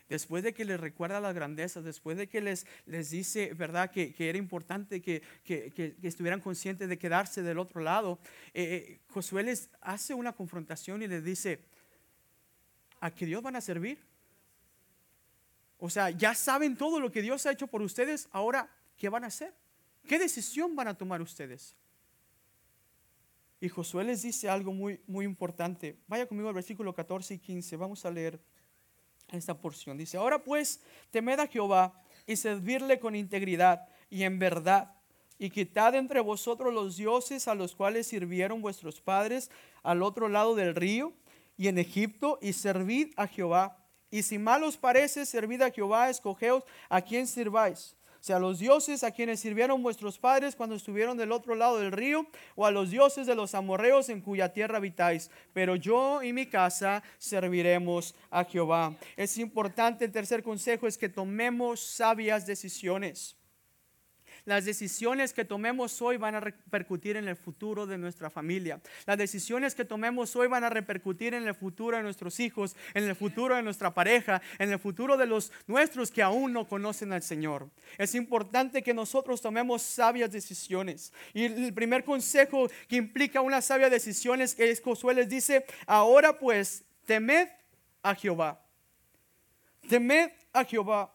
[0.10, 4.16] Después de que les recuerda las grandezas, después de que les, les dice, ¿verdad?, que,
[4.18, 5.22] era importante que,
[6.02, 8.20] estuvieran conscientes de quedarse del otro lado,
[8.54, 11.60] eh, eh, Josué les hace una confrontación y les dice,
[13.02, 14.00] ¿a qué Dios van a servir?
[15.78, 19.24] O sea, ya saben todo lo que Dios ha hecho por ustedes, ahora ¿qué van
[19.24, 19.54] a hacer?
[20.08, 21.76] ¿Qué decisión van a tomar ustedes?
[23.60, 25.98] Y Josué les dice algo muy, muy importante.
[26.08, 27.76] Vaya conmigo al versículo 14 y 15.
[27.76, 28.40] Vamos a leer
[29.30, 29.98] esta porción.
[29.98, 30.82] Dice, ahora pues
[31.12, 34.94] temed a Jehová y servirle con integridad y en verdad.
[35.40, 39.52] Y quitad entre vosotros los dioses a los cuales sirvieron vuestros padres
[39.84, 41.14] al otro lado del río
[41.58, 43.84] y en Egipto y servid a Jehová.
[44.10, 48.60] Y si mal os parece, servid a Jehová, escogeos a quien sirváis sea a los
[48.60, 52.72] dioses a quienes sirvieron vuestros padres cuando estuvieron del otro lado del río, o a
[52.72, 55.32] los dioses de los amorreos en cuya tierra habitáis.
[55.54, 58.98] Pero yo y mi casa serviremos a Jehová.
[59.16, 63.37] Es importante, el tercer consejo es que tomemos sabias decisiones.
[64.48, 68.80] Las decisiones que tomemos hoy van a repercutir en el futuro de nuestra familia.
[69.06, 73.04] Las decisiones que tomemos hoy van a repercutir en el futuro de nuestros hijos, en
[73.04, 77.12] el futuro de nuestra pareja, en el futuro de los nuestros que aún no conocen
[77.12, 77.70] al Señor.
[77.98, 81.12] Es importante que nosotros tomemos sabias decisiones.
[81.34, 86.40] Y el primer consejo que implica una sabia decisión es que Josué les dice, ahora
[86.40, 87.50] pues, temed
[88.02, 88.64] a Jehová.
[89.90, 91.14] Temed a Jehová.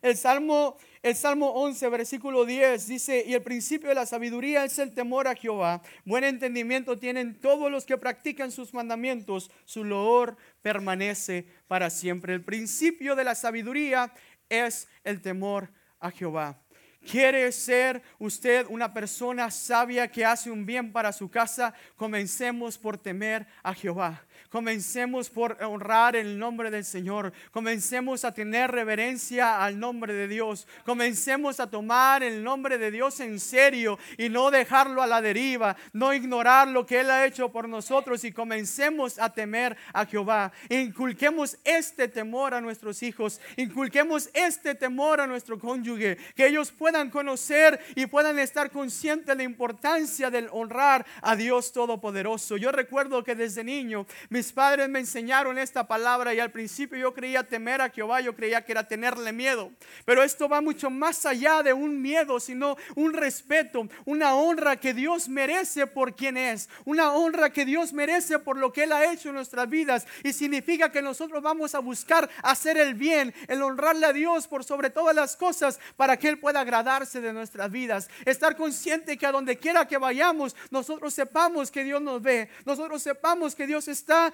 [0.00, 4.78] El Salmo el Salmo 11, versículo 10 dice, y el principio de la sabiduría es
[4.78, 5.80] el temor a Jehová.
[6.04, 9.50] Buen entendimiento tienen todos los que practican sus mandamientos.
[9.64, 12.34] Su loor permanece para siempre.
[12.34, 14.12] El principio de la sabiduría
[14.50, 16.60] es el temor a Jehová.
[17.08, 21.72] ¿Quiere ser usted una persona sabia que hace un bien para su casa?
[21.96, 24.22] Comencemos por temer a Jehová.
[24.50, 27.32] Comencemos por honrar el nombre del Señor.
[27.52, 30.66] Comencemos a tener reverencia al nombre de Dios.
[30.84, 35.76] Comencemos a tomar el nombre de Dios en serio y no dejarlo a la deriva,
[35.92, 40.50] no ignorar lo que Él ha hecho por nosotros y comencemos a temer a Jehová.
[40.68, 47.10] Inculquemos este temor a nuestros hijos, inculquemos este temor a nuestro cónyuge, que ellos puedan
[47.10, 52.56] conocer y puedan estar conscientes de la importancia del honrar a Dios Todopoderoso.
[52.56, 54.06] Yo recuerdo que desde niño
[54.40, 58.34] mis padres me enseñaron esta palabra y al principio yo creía temer a Jehová, yo
[58.34, 59.70] creía que era tenerle miedo.
[60.06, 64.94] Pero esto va mucho más allá de un miedo, sino un respeto, una honra que
[64.94, 69.12] Dios merece por quien es, una honra que Dios merece por lo que Él ha
[69.12, 70.06] hecho en nuestras vidas.
[70.24, 74.64] Y significa que nosotros vamos a buscar hacer el bien, el honrarle a Dios por
[74.64, 78.08] sobre todas las cosas para que Él pueda agradarse de nuestras vidas.
[78.24, 83.02] Estar consciente que a donde quiera que vayamos, nosotros sepamos que Dios nos ve, nosotros
[83.02, 84.29] sepamos que Dios está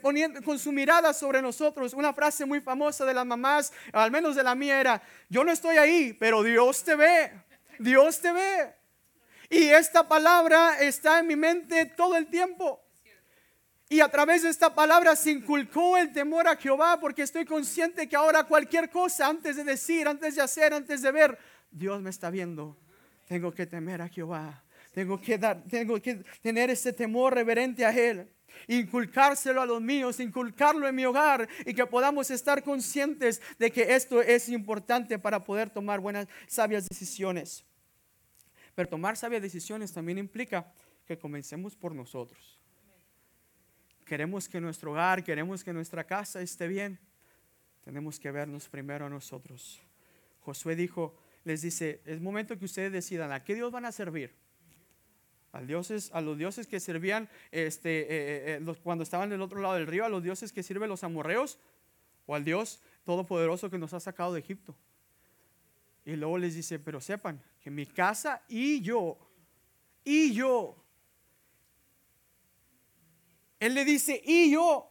[0.00, 1.94] poniendo con su mirada sobre nosotros.
[1.94, 5.52] Una frase muy famosa de las mamás, al menos de la mía, era, yo no
[5.52, 7.32] estoy ahí, pero Dios te ve,
[7.78, 8.74] Dios te ve.
[9.50, 12.82] Y esta palabra está en mi mente todo el tiempo.
[13.90, 18.06] Y a través de esta palabra se inculcó el temor a Jehová porque estoy consciente
[18.06, 21.38] que ahora cualquier cosa, antes de decir, antes de hacer, antes de ver,
[21.70, 22.76] Dios me está viendo.
[23.26, 24.62] Tengo que temer a Jehová.
[24.92, 28.28] Tengo que, dar, tengo que tener ese temor reverente a Él
[28.66, 33.94] inculcárselo a los míos, inculcarlo en mi hogar y que podamos estar conscientes de que
[33.94, 37.64] esto es importante para poder tomar buenas, sabias decisiones.
[38.74, 40.72] Pero tomar sabias decisiones también implica
[41.06, 42.60] que comencemos por nosotros.
[44.04, 46.98] Queremos que nuestro hogar, queremos que nuestra casa esté bien.
[47.84, 49.80] Tenemos que vernos primero a nosotros.
[50.40, 54.34] Josué dijo, les dice, es momento que ustedes decidan a qué Dios van a servir
[55.52, 59.74] a, dioses, los dioses que servían este, eh, eh, eh, cuando estaban del otro lado
[59.74, 61.58] del río, a los dioses que sirven los amorreos,
[62.26, 64.76] o al Dios todopoderoso que nos ha sacado de Egipto.
[66.04, 69.18] Y luego les dice, pero sepan que mi casa y yo,
[70.04, 70.76] y yo.
[73.60, 74.87] Él le dice, y yo.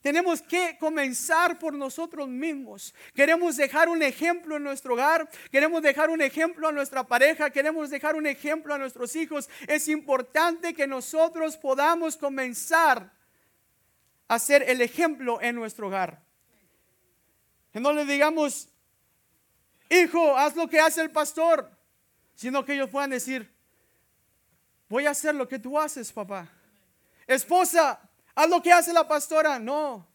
[0.00, 2.94] Tenemos que comenzar por nosotros mismos.
[3.14, 7.90] Queremos dejar un ejemplo en nuestro hogar, queremos dejar un ejemplo a nuestra pareja, queremos
[7.90, 9.50] dejar un ejemplo a nuestros hijos.
[9.66, 13.12] Es importante que nosotros podamos comenzar
[14.28, 16.22] a ser el ejemplo en nuestro hogar.
[17.72, 18.68] Que no le digamos,
[19.90, 21.70] hijo, haz lo que hace el pastor,
[22.36, 23.52] sino que ellos puedan decir,
[24.88, 26.48] voy a hacer lo que tú haces, papá.
[27.26, 28.07] Esposa,
[28.38, 29.58] haz lo que hace la pastora.
[29.58, 30.07] No,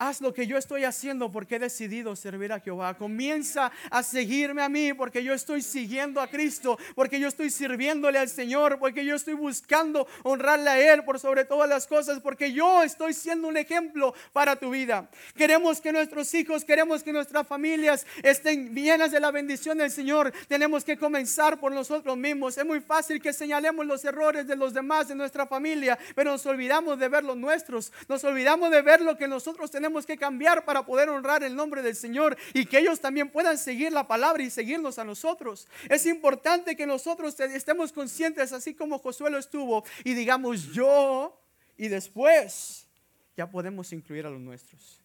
[0.00, 2.96] Haz lo que yo estoy haciendo porque he decidido servir a Jehová.
[2.96, 8.16] Comienza a seguirme a mí porque yo estoy siguiendo a Cristo, porque yo estoy sirviéndole
[8.16, 12.52] al Señor, porque yo estoy buscando honrarle a Él por sobre todas las cosas, porque
[12.52, 15.10] yo estoy siendo un ejemplo para tu vida.
[15.34, 20.32] Queremos que nuestros hijos, queremos que nuestras familias estén llenas de la bendición del Señor.
[20.46, 22.56] Tenemos que comenzar por nosotros mismos.
[22.56, 26.46] Es muy fácil que señalemos los errores de los demás de nuestra familia, pero nos
[26.46, 27.92] olvidamos de ver los nuestros.
[28.08, 31.56] Nos olvidamos de ver lo que nosotros tenemos tenemos que cambiar para poder honrar el
[31.56, 35.66] nombre del Señor y que ellos también puedan seguir la palabra y seguirnos a nosotros.
[35.88, 41.40] Es importante que nosotros estemos conscientes, así como Josué lo estuvo, y digamos yo,
[41.78, 42.86] y después
[43.34, 45.00] ya podemos incluir a los nuestros.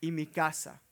[0.00, 0.82] Y mi casa.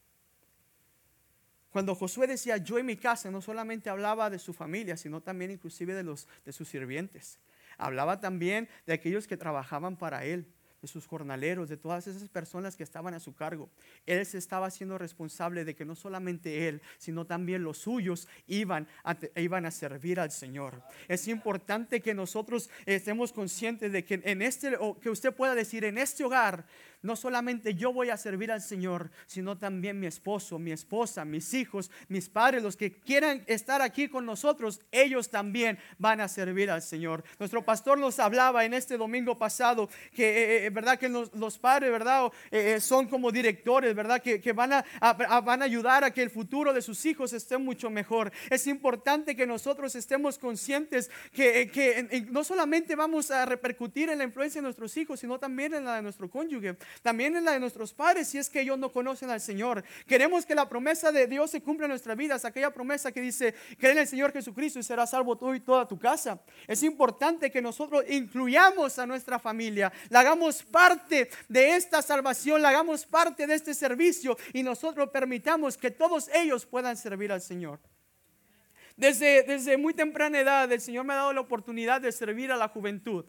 [1.70, 5.50] Cuando Josué decía yo y mi casa, no solamente hablaba de su familia, sino también
[5.50, 7.40] inclusive de, los, de sus sirvientes.
[7.76, 10.46] Hablaba también de aquellos que trabajaban para él
[10.86, 13.68] de sus jornaleros, de todas esas personas que estaban a su cargo.
[14.06, 18.86] Él se estaba siendo responsable de que no solamente él, sino también los suyos iban
[19.04, 20.80] a, iban a servir al Señor.
[21.08, 25.84] Es importante que nosotros estemos conscientes de que en este, o que usted pueda decir,
[25.84, 26.66] en este hogar
[27.02, 31.54] no solamente yo voy a servir al Señor, sino también mi esposo, mi esposa, mis
[31.54, 36.70] hijos, mis padres, los que quieran estar aquí con nosotros, ellos también van a servir
[36.70, 37.24] al Señor.
[37.38, 40.98] Nuestro pastor nos hablaba en este domingo pasado que, eh, eh, ¿verdad?
[40.98, 42.30] Que los, padres, ¿verdad?
[42.50, 44.20] Eh, son como directores, ¿verdad?
[44.20, 44.84] Que, van, a,
[45.40, 48.32] van a ayudar a que el futuro de sus hijos esté mucho mejor.
[48.50, 54.24] Es importante que nosotros estemos conscientes que, que no solamente vamos a repercutir en la
[54.24, 57.60] influencia de nuestros hijos, sino también en la de nuestro cónyuge también en la de
[57.60, 59.84] nuestros padres, si es que ellos no conocen al Señor.
[60.06, 63.54] Queremos que la promesa de Dios se cumpla en nuestras vidas, aquella promesa que dice,
[63.78, 66.40] cree en el Señor Jesucristo y serás salvo tú y toda tu casa.
[66.66, 72.70] Es importante que nosotros incluyamos a nuestra familia, la hagamos parte de esta salvación, la
[72.70, 77.80] hagamos parte de este servicio y nosotros permitamos que todos ellos puedan servir al Señor.
[78.96, 82.56] Desde, desde muy temprana edad el Señor me ha dado la oportunidad de servir a
[82.56, 83.26] la juventud.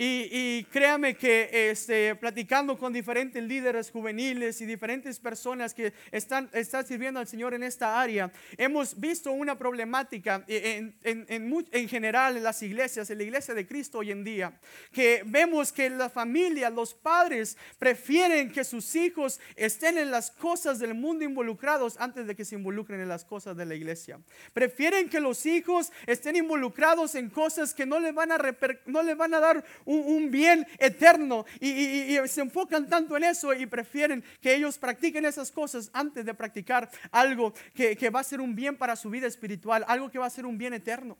[0.00, 6.86] Y, créame que este, platicando con diferentes líderes juveniles y diferentes personas que están, están
[6.86, 12.44] sirviendo al Señor en esta área, hemos visto una problemática en, en, en, general en
[12.44, 14.60] las iglesias, en la iglesia de Cristo hoy en día,
[14.92, 20.78] que vemos que la familia, los padres prefieren que sus hijos estén en las cosas
[20.78, 24.20] del mundo involucrados antes de que se involucren en las cosas de la iglesia.
[24.52, 28.38] Prefieren que los hijos estén involucrados en cosas que no les van a,
[28.86, 33.66] no les van a dar un, bien eterno y, se enfocan tanto en eso y
[33.66, 38.54] prefieren que ellos practiquen esas cosas antes de practicar algo que, va a ser un
[38.54, 41.16] bien para su vida espiritual, algo que va a ser un bien eterno.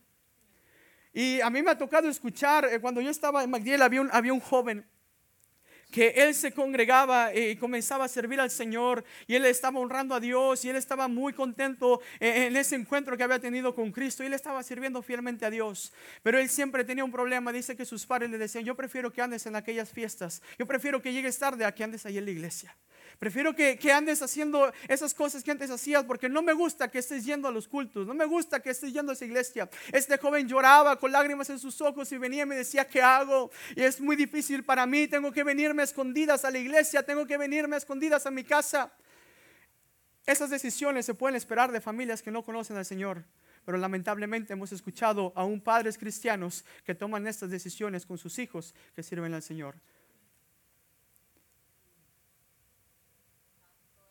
[1.12, 4.10] Y a mí me ha tocado escuchar, eh, cuando yo estaba en McDill había un,
[4.12, 4.86] había un joven
[5.90, 10.20] que él se congregaba y comenzaba a servir al Señor y él estaba honrando a
[10.20, 14.26] Dios y él estaba muy contento en ese encuentro que había tenido con Cristo y
[14.26, 15.92] él estaba sirviendo fielmente a Dios.
[16.22, 19.22] Pero él siempre tenía un problema, dice que sus padres le decían, yo prefiero que
[19.22, 22.30] andes en aquellas fiestas, yo prefiero que llegues tarde a que andes ahí en la
[22.30, 22.76] iglesia.
[23.18, 27.24] Prefiero que, andes haciendo esas cosas que antes hacías porque no me gusta que estés
[27.24, 29.68] yendo a los cultos, no me gusta que estés yendo a esa iglesia.
[29.92, 33.50] Este joven lloraba con lágrimas en sus ojos y venía y me decía, ¿qué hago?
[33.74, 37.26] Y es muy difícil para mí, tengo que venirme a escondidas a la iglesia, tengo
[37.26, 38.92] que venirme a escondidas a mi casa.
[40.24, 43.24] Esas decisiones se pueden esperar de familias que no conocen al Señor.
[43.64, 48.74] Pero lamentablemente hemos escuchado a un padres cristianos que toman estas decisiones con sus hijos
[48.94, 49.74] que sirven al Señor.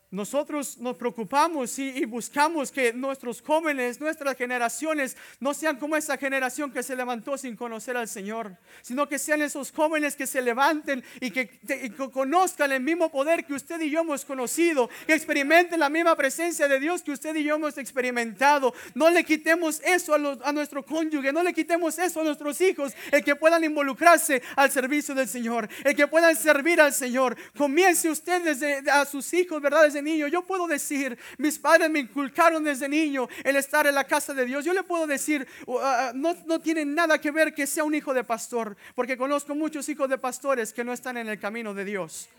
[0.09, 6.71] Nosotros nos preocupamos y, buscamos que nuestros jóvenes, nuestras generaciones, no sean como esa generación
[6.71, 11.03] que se levantó sin conocer al Señor, sino que sean esos jóvenes que se levanten
[11.19, 11.59] y que,
[12.13, 16.69] conozcan el mismo poder que usted y yo hemos conocido, que experimenten la misma presencia
[16.69, 18.73] de Dios que usted y yo hemos experimentado.
[18.95, 22.93] No le quitemos eso a, a nuestro cónyuge, no le quitemos eso a nuestros hijos,
[23.11, 27.35] el que puedan involucrarse al servicio del Señor, el que puedan servir al Señor.
[27.57, 29.96] Comience usted desde a sus hijos, ¿verdad?
[30.01, 34.33] Niño, yo puedo decir, mis padres me inculcaron desde niño el estar en la casa
[34.33, 34.63] de Dios.
[34.65, 35.81] Yo le puedo decir, uh, uh,
[36.13, 39.87] no, no tiene nada que ver que sea un hijo de pastor, porque conozco muchos
[39.89, 42.29] hijos de pastores que no están en el camino de Dios.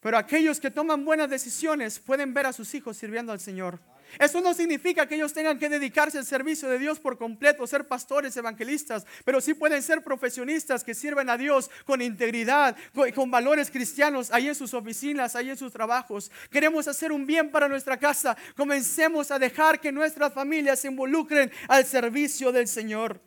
[0.00, 3.78] Pero aquellos que toman buenas decisiones pueden ver a sus hijos sirviendo al Señor.
[4.18, 7.86] Eso no significa que ellos tengan que dedicarse al servicio de Dios por completo, ser
[7.86, 12.76] pastores, evangelistas, pero sí pueden ser profesionistas que sirven a Dios con integridad,
[13.14, 16.30] con, valores cristianos, ahí en sus oficinas, ahí en sus trabajos.
[16.50, 18.36] Queremos hacer un bien para nuestra casa.
[18.56, 23.20] Comencemos a dejar que nuestras familias se involucren al servicio del Señor.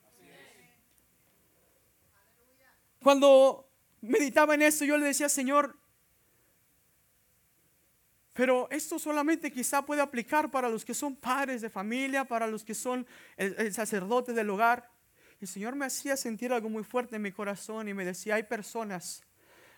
[3.02, 3.70] Cuando
[4.02, 5.78] meditaba en eso, yo le decía, Señor,
[8.34, 12.64] pero esto solamente quizá puede aplicar para los que son padres de familia, para los
[12.64, 13.06] que son
[13.38, 14.90] el, sacerdote del hogar.
[15.40, 18.44] El Señor me hacía sentir algo muy fuerte en mi corazón y me decía, hay
[18.44, 19.22] personas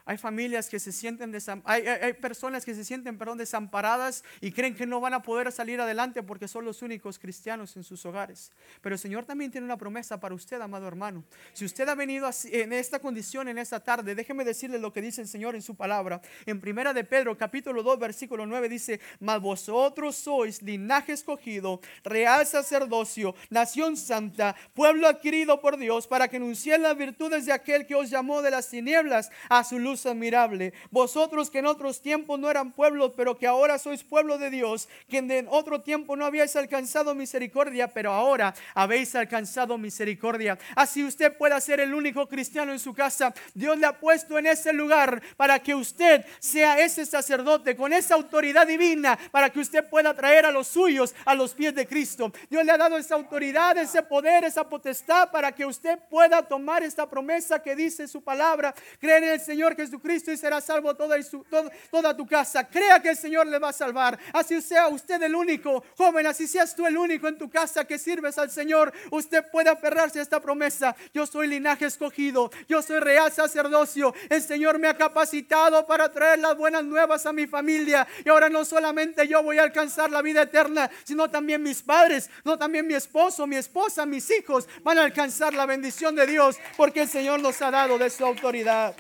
[0.06, 1.36] hay familias que se sienten
[1.66, 5.52] hay, hay, personas que se sienten, perdón, desamparadas y creen que no van a poder
[5.52, 8.52] salir adelante porque son los únicos cristianos en sus hogares.
[8.82, 11.24] Pero el Señor también tiene una promesa para usted, amado hermano.
[11.54, 15.22] Si usted ha venido en esta condición en esta tarde, déjeme decirle lo que dice
[15.22, 16.22] el Señor en su palabra.
[16.46, 22.46] En Primera de Pedro, capítulo 2, versículo 9 dice, "Mas vosotros sois linaje escogido, real
[22.46, 27.96] sacerdocio, nación santa, pueblo adquirido por Dios, para que anuncien las virtudes de aquel que
[27.96, 30.74] os llamó de las tinieblas a su luz admirable.
[30.90, 34.90] Vosotros que en otros tiempos no eran pueblo, pero que ahora sois pueblo de Dios,
[35.08, 40.58] que en otro tiempo no habíais alcanzado misericordia, pero ahora habéis alcanzado misericordia.
[40.76, 43.32] Así usted pueda ser el único cristiano en su casa.
[43.54, 48.16] Dios le ha puesto en ese lugar para que usted sea ese sacerdote con esa
[48.16, 52.32] autoridad divina, para que usted pueda traer a los suyos a los pies de Cristo.
[52.50, 56.84] Dios le ha dado esa autoridad, ese poder, esa potestad para que usted pueda tomar
[56.84, 60.96] esta promesa que dice su palabra, creer en el Señor que Jesucristo y será salvo
[60.96, 62.68] toda, tu casa.
[62.68, 64.18] Crea que el Señor le va a salvar.
[64.34, 68.00] Así sea usted el único, joven, así seas tú el único en tu casa que
[68.00, 68.92] sirves al Señor.
[69.12, 70.96] Usted puede aferrarse a esta promesa.
[71.14, 74.14] Yo soy linaje escogido, yo soy real sacerdocio.
[74.30, 78.08] El Señor me ha capacitado para traer las buenas nuevas a mi familia.
[78.24, 82.30] Y ahora no solamente yo voy a alcanzar la vida eterna, sino también mis padres,
[82.44, 86.58] no también mi esposo, mi esposa, mis hijos van a alcanzar la bendición de Dios
[86.78, 88.96] porque el Señor nos ha dado de su autoridad.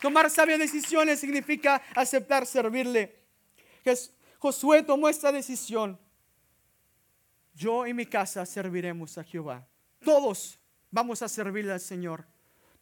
[0.00, 3.14] Tomar sabias decisiones significa aceptar servirle.
[4.38, 5.98] Josué tomó esta decisión.
[7.54, 9.66] Yo y mi casa serviremos a Jehová.
[10.02, 10.58] Todos
[10.90, 12.24] vamos a servirle al Señor.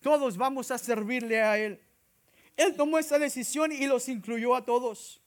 [0.01, 1.81] Todos vamos a servirle a Él.
[2.57, 5.21] Él tomó esa decisión y los incluyó a todos.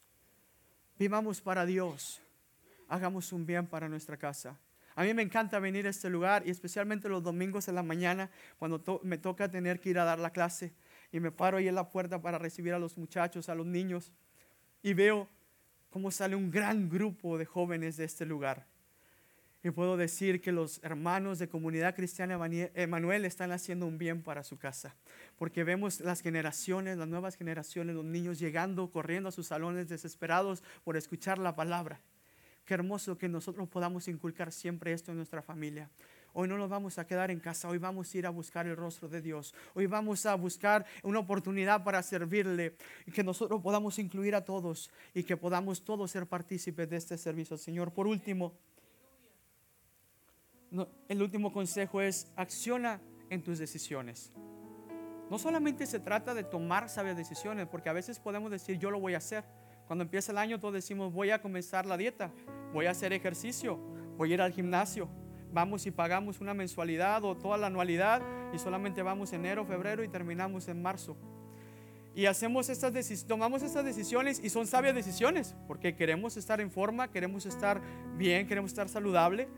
[0.98, 2.22] Vivamos para Dios.
[2.88, 4.58] Hagamos un bien para nuestra casa.
[4.94, 8.30] A mí me encanta venir a este lugar y especialmente los domingos en la mañana
[8.58, 10.72] cuando me toca tener que ir a dar la clase
[11.12, 14.10] y me paro ahí en la puerta para recibir a los muchachos, a los niños,
[14.82, 15.28] y veo
[15.90, 18.66] cómo sale un gran grupo de jóvenes de este lugar.
[19.62, 22.40] Y puedo decir que los hermanos de Comunidad Cristiana
[22.74, 24.96] Emanuel están haciendo un bien para su casa,
[25.38, 30.64] porque vemos las generaciones, las nuevas generaciones, los niños llegando, corriendo a sus salones desesperados
[30.82, 32.00] por escuchar la palabra.
[32.64, 35.90] Qué hermoso que nosotros podamos inculcar siempre esto en nuestra familia.
[36.34, 38.74] Hoy no nos vamos a quedar en casa, hoy vamos a ir a buscar el
[38.74, 39.54] rostro de Dios.
[39.74, 42.76] Hoy vamos a buscar una oportunidad para servirle
[43.06, 47.18] y que nosotros podamos incluir a todos y que podamos todos ser partícipes de este
[47.18, 47.92] servicio, Señor.
[47.92, 48.54] Por último,
[51.08, 54.32] el último consejo es acciona en tus decisiones.
[55.28, 59.00] No solamente se trata de tomar sabias decisiones, porque a veces podemos decir yo lo
[59.00, 59.44] voy a hacer.
[59.86, 62.30] Cuando empieza el año todos decimos voy a comenzar la dieta,
[62.72, 63.76] voy a hacer ejercicio,
[64.16, 65.10] voy a ir al gimnasio,
[65.52, 68.22] vamos y pagamos una mensualidad o toda la anualidad
[68.52, 71.16] y solamente vamos enero, febrero y terminamos en marzo.
[72.14, 72.92] Y hacemos estas
[73.26, 77.80] tomamos estas decisiones y son sabias decisiones porque queremos estar en forma, queremos estar
[78.16, 79.48] bien, queremos estar saludable,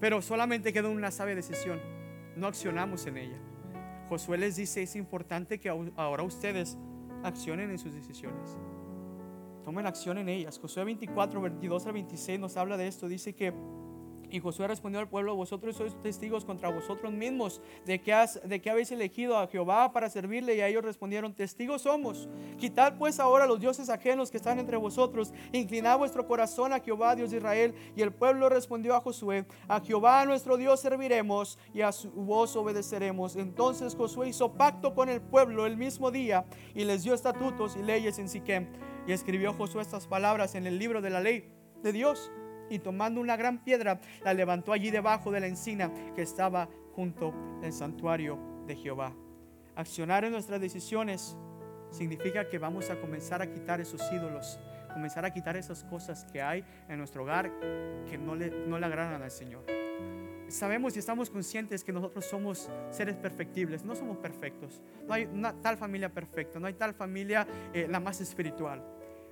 [0.00, 1.80] pero solamente queda una sabia decisión,
[2.36, 3.38] no accionamos en ella.
[4.08, 6.78] Josué les dice, es importante que ahora ustedes
[7.24, 8.56] accionen en sus decisiones.
[9.64, 10.60] Tomen acción en ellas.
[10.60, 13.08] Josué 24, 22 al 26 nos habla de esto.
[13.08, 13.52] Dice que
[14.30, 18.60] y Josué respondió al pueblo, vosotros sois testigos contra vosotros mismos de que, has, de
[18.60, 20.56] que habéis elegido a Jehová para servirle.
[20.56, 22.28] Y ellos respondieron, testigos somos.
[22.58, 25.32] Quitad pues ahora los dioses ajenos que están entre vosotros.
[25.52, 27.74] Inclinad vuestro corazón a Jehová, Dios de Israel.
[27.94, 32.56] Y el pueblo respondió a Josué, a Jehová nuestro Dios serviremos y a su voz
[32.56, 33.36] obedeceremos.
[33.36, 37.82] Entonces Josué hizo pacto con el pueblo el mismo día y les dio estatutos y
[37.82, 38.66] leyes en Siquem.
[39.06, 41.52] Y escribió Josué estas palabras en el libro de la ley
[41.82, 42.32] de Dios
[42.70, 47.34] y tomando una gran piedra la levantó allí debajo de la encina que estaba junto
[47.62, 49.14] al santuario de Jehová.
[49.74, 51.36] Accionar en nuestras decisiones
[51.90, 54.58] significa que vamos a comenzar a quitar esos ídolos,
[54.92, 57.50] comenzar a quitar esas cosas que hay en nuestro hogar
[58.08, 59.64] que no le, no le agradan al Señor.
[60.48, 64.80] Sabemos y estamos conscientes que nosotros somos seres perfectibles, no somos perfectos.
[65.06, 68.82] No hay una tal familia perfecta, no hay tal familia eh, la más espiritual.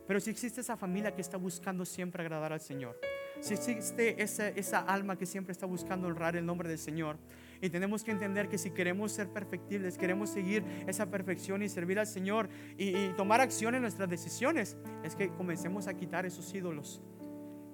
[0.06, 2.98] Pero si existe esa familia que está buscando siempre agradar al Señor,
[3.44, 7.18] si existe esa, alma que siempre está buscando honrar el nombre del Señor,
[7.60, 11.98] y tenemos que entender que si queremos ser perfectibles, queremos seguir esa perfección y servir
[11.98, 17.02] al Señor y, tomar acción en nuestras decisiones, es que comencemos a quitar esos ídolos.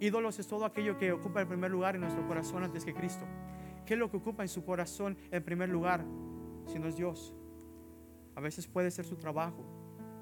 [0.01, 3.25] Ídolos es todo aquello que ocupa el primer lugar en nuestro corazón antes que Cristo.
[3.87, 6.05] ¿Qué es lo que ocupa en su corazón el primer lugar?
[6.67, 7.33] Si no es Dios.
[8.35, 9.65] A veces puede ser su trabajo.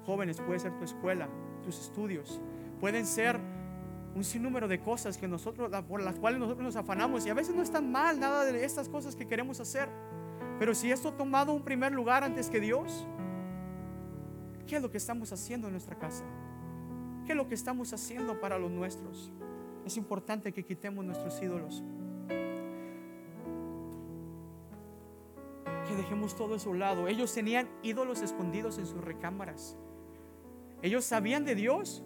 [0.05, 1.27] Jóvenes, puede ser tu escuela,
[1.63, 2.39] tus estudios.
[2.79, 3.39] Pueden ser
[4.15, 7.25] un sinnúmero de cosas que nosotros, por las cuales nosotros nos afanamos.
[7.25, 9.89] Y a veces no están mal nada de estas cosas que queremos hacer.
[10.57, 13.05] Pero si esto ha tomado un primer lugar antes que Dios,
[14.67, 16.25] ¿qué es lo que estamos haciendo en nuestra casa?
[17.25, 19.31] ¿Qué es lo que estamos haciendo para los nuestros?
[19.85, 21.83] Es importante que quitemos nuestros ídolos.
[25.87, 27.07] Que dejemos todo eso a un lado.
[27.07, 29.77] Ellos tenían ídolos escondidos en sus recámaras.
[30.81, 32.03] Ellos sabían de Dios,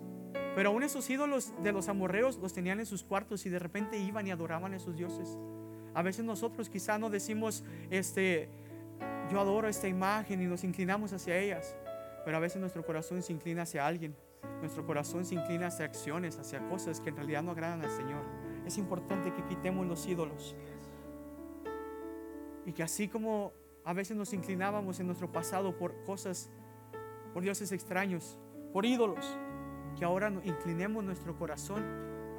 [0.55, 3.97] pero aún esos ídolos de los amorreos los tenían en sus cuartos y de repente
[3.97, 5.37] iban y adoraban a esos dioses.
[5.93, 8.49] A veces nosotros quizá no decimos, este,
[9.31, 11.75] yo adoro esta imagen y nos inclinamos hacia ellas,
[12.25, 14.15] pero a veces nuestro corazón se inclina hacia alguien.
[14.59, 18.23] Nuestro corazón se inclina hacia acciones, hacia cosas que en realidad no agradan al Señor.
[18.65, 20.55] Es importante que quitemos los ídolos.
[22.65, 26.49] Y que así como a veces nos inclinábamos en nuestro pasado por cosas,
[27.33, 28.37] por dioses extraños,
[28.71, 29.37] por ídolos,
[29.95, 31.83] que ahora inclinemos nuestro corazón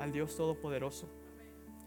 [0.01, 1.09] al Dios Todopoderoso.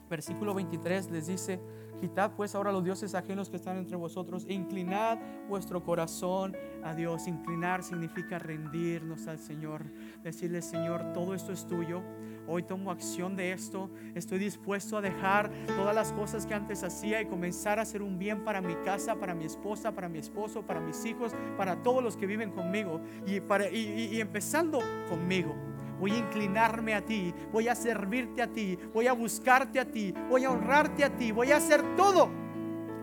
[0.09, 1.59] Versículo 23 les dice,
[1.99, 5.17] quitad pues ahora los dioses ajenos que están entre vosotros inclinad
[5.49, 7.27] vuestro corazón a Dios.
[7.27, 9.83] Inclinar significa rendirnos al Señor,
[10.23, 12.01] decirle, Señor, todo esto es tuyo.
[12.49, 13.89] Hoy tomo acción de esto.
[14.15, 18.17] Estoy dispuesto a dejar todas las cosas que antes hacía y comenzar a hacer un
[18.17, 22.01] bien para mi casa, para mi esposa, para mi esposo, para mis hijos, para todos
[22.01, 24.79] los que viven conmigo y, para, y, empezando
[25.09, 25.53] conmigo.
[25.99, 30.13] Voy a inclinarme a ti, voy a servirte a ti, voy a buscarte a ti,
[30.29, 32.29] voy a honrarte a ti, voy a hacer todo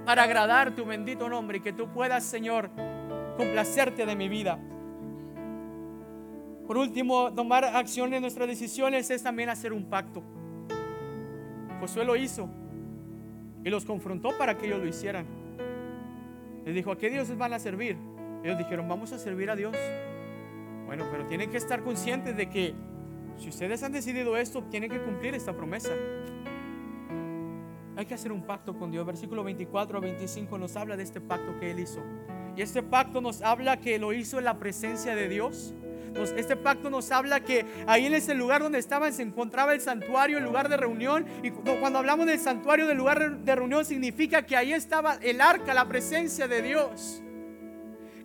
[0.06, 2.70] para agradar tu bendito nombre y que tú puedas, Señor,
[3.36, 4.58] complacerte de mi vida.
[6.66, 10.22] Por último, tomar acción en nuestras decisiones es también hacer un pacto.
[11.80, 12.48] Josué lo hizo
[13.62, 15.26] y los confrontó para que ellos lo hicieran.
[16.64, 17.98] Les dijo, ¿a qué dioses van a servir?
[18.42, 19.76] Ellos dijeron, vamos a servir a Dios.
[20.86, 22.74] Bueno, pero tienen que estar conscientes de que
[23.36, 25.90] si ustedes han decidido esto, tienen que cumplir esta promesa.
[27.96, 29.04] Hay que hacer un pacto con Dios.
[29.04, 32.00] Versículo 24 a 25 nos habla de este pacto que Él hizo.
[32.56, 35.74] Y este pacto nos habla que lo hizo en la presencia de Dios
[36.36, 40.38] este pacto nos habla que ahí en ese lugar donde estaban se encontraba el santuario,
[40.38, 41.26] el lugar de reunión.
[41.42, 45.74] Y cuando hablamos del santuario, del lugar de reunión, significa que ahí estaba el arca,
[45.74, 47.22] la presencia de Dios.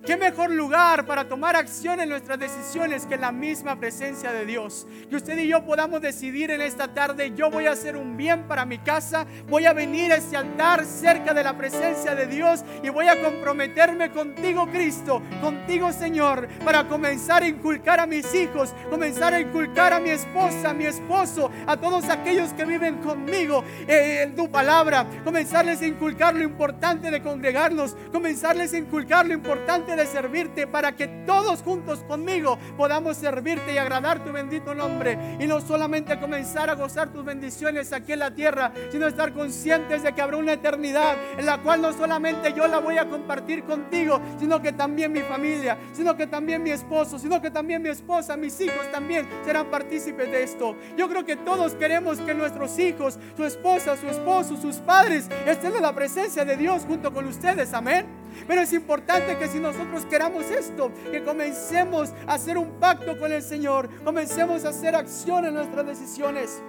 [0.06, 4.88] ¿Qué mejor lugar para tomar acción en nuestras decisiones que la misma presencia de Dios?
[5.10, 8.48] Que usted y yo podamos decidir en esta tarde, yo voy a hacer un bien
[8.48, 12.64] para mi casa, voy a venir a este altar cerca de la presencia de Dios
[12.82, 18.74] y voy a comprometerme contigo Cristo, contigo Señor, para comenzar a inculcar a mis hijos,
[18.90, 23.66] comenzar a inculcar a mi esposa, a mi esposo, a todos aquellos que viven conmigo
[23.86, 29.34] eh, en tu palabra, comenzarles a inculcar lo importante de congregarnos, comenzarles a inculcar lo
[29.34, 35.38] importante de servirte para que todos juntos conmigo podamos servirte y agradar tu bendito nombre.
[35.40, 40.04] Y no solamente comenzar a gozar tus bendiciones aquí en la tierra, sino estar conscientes
[40.04, 43.64] de que habrá una eternidad en la cual no solamente yo la voy a compartir
[43.64, 47.90] contigo, sino que también mi familia, sino que también mi esposo, sino que también mi
[47.90, 50.76] esposa, mis hijos también serán partícipes de esto.
[50.98, 55.76] Yo creo que todos queremos que nuestros hijos, su esposa, su esposo, sus padres estén
[55.76, 57.74] en la presencia de Dios junto con ustedes.
[57.74, 58.29] Amén.
[58.48, 63.32] Pero es importante que si nosotros queramos esto, que comencemos a hacer un pacto con
[63.32, 66.62] el Señor, comencemos a hacer acción en nuestras decisiones.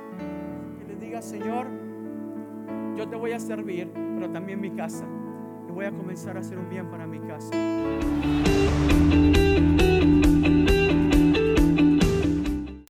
[0.78, 1.66] Que le diga, Señor,
[2.96, 5.04] yo te voy a servir, pero también mi casa.
[5.68, 7.50] Y voy a comenzar a hacer un bien para mi casa.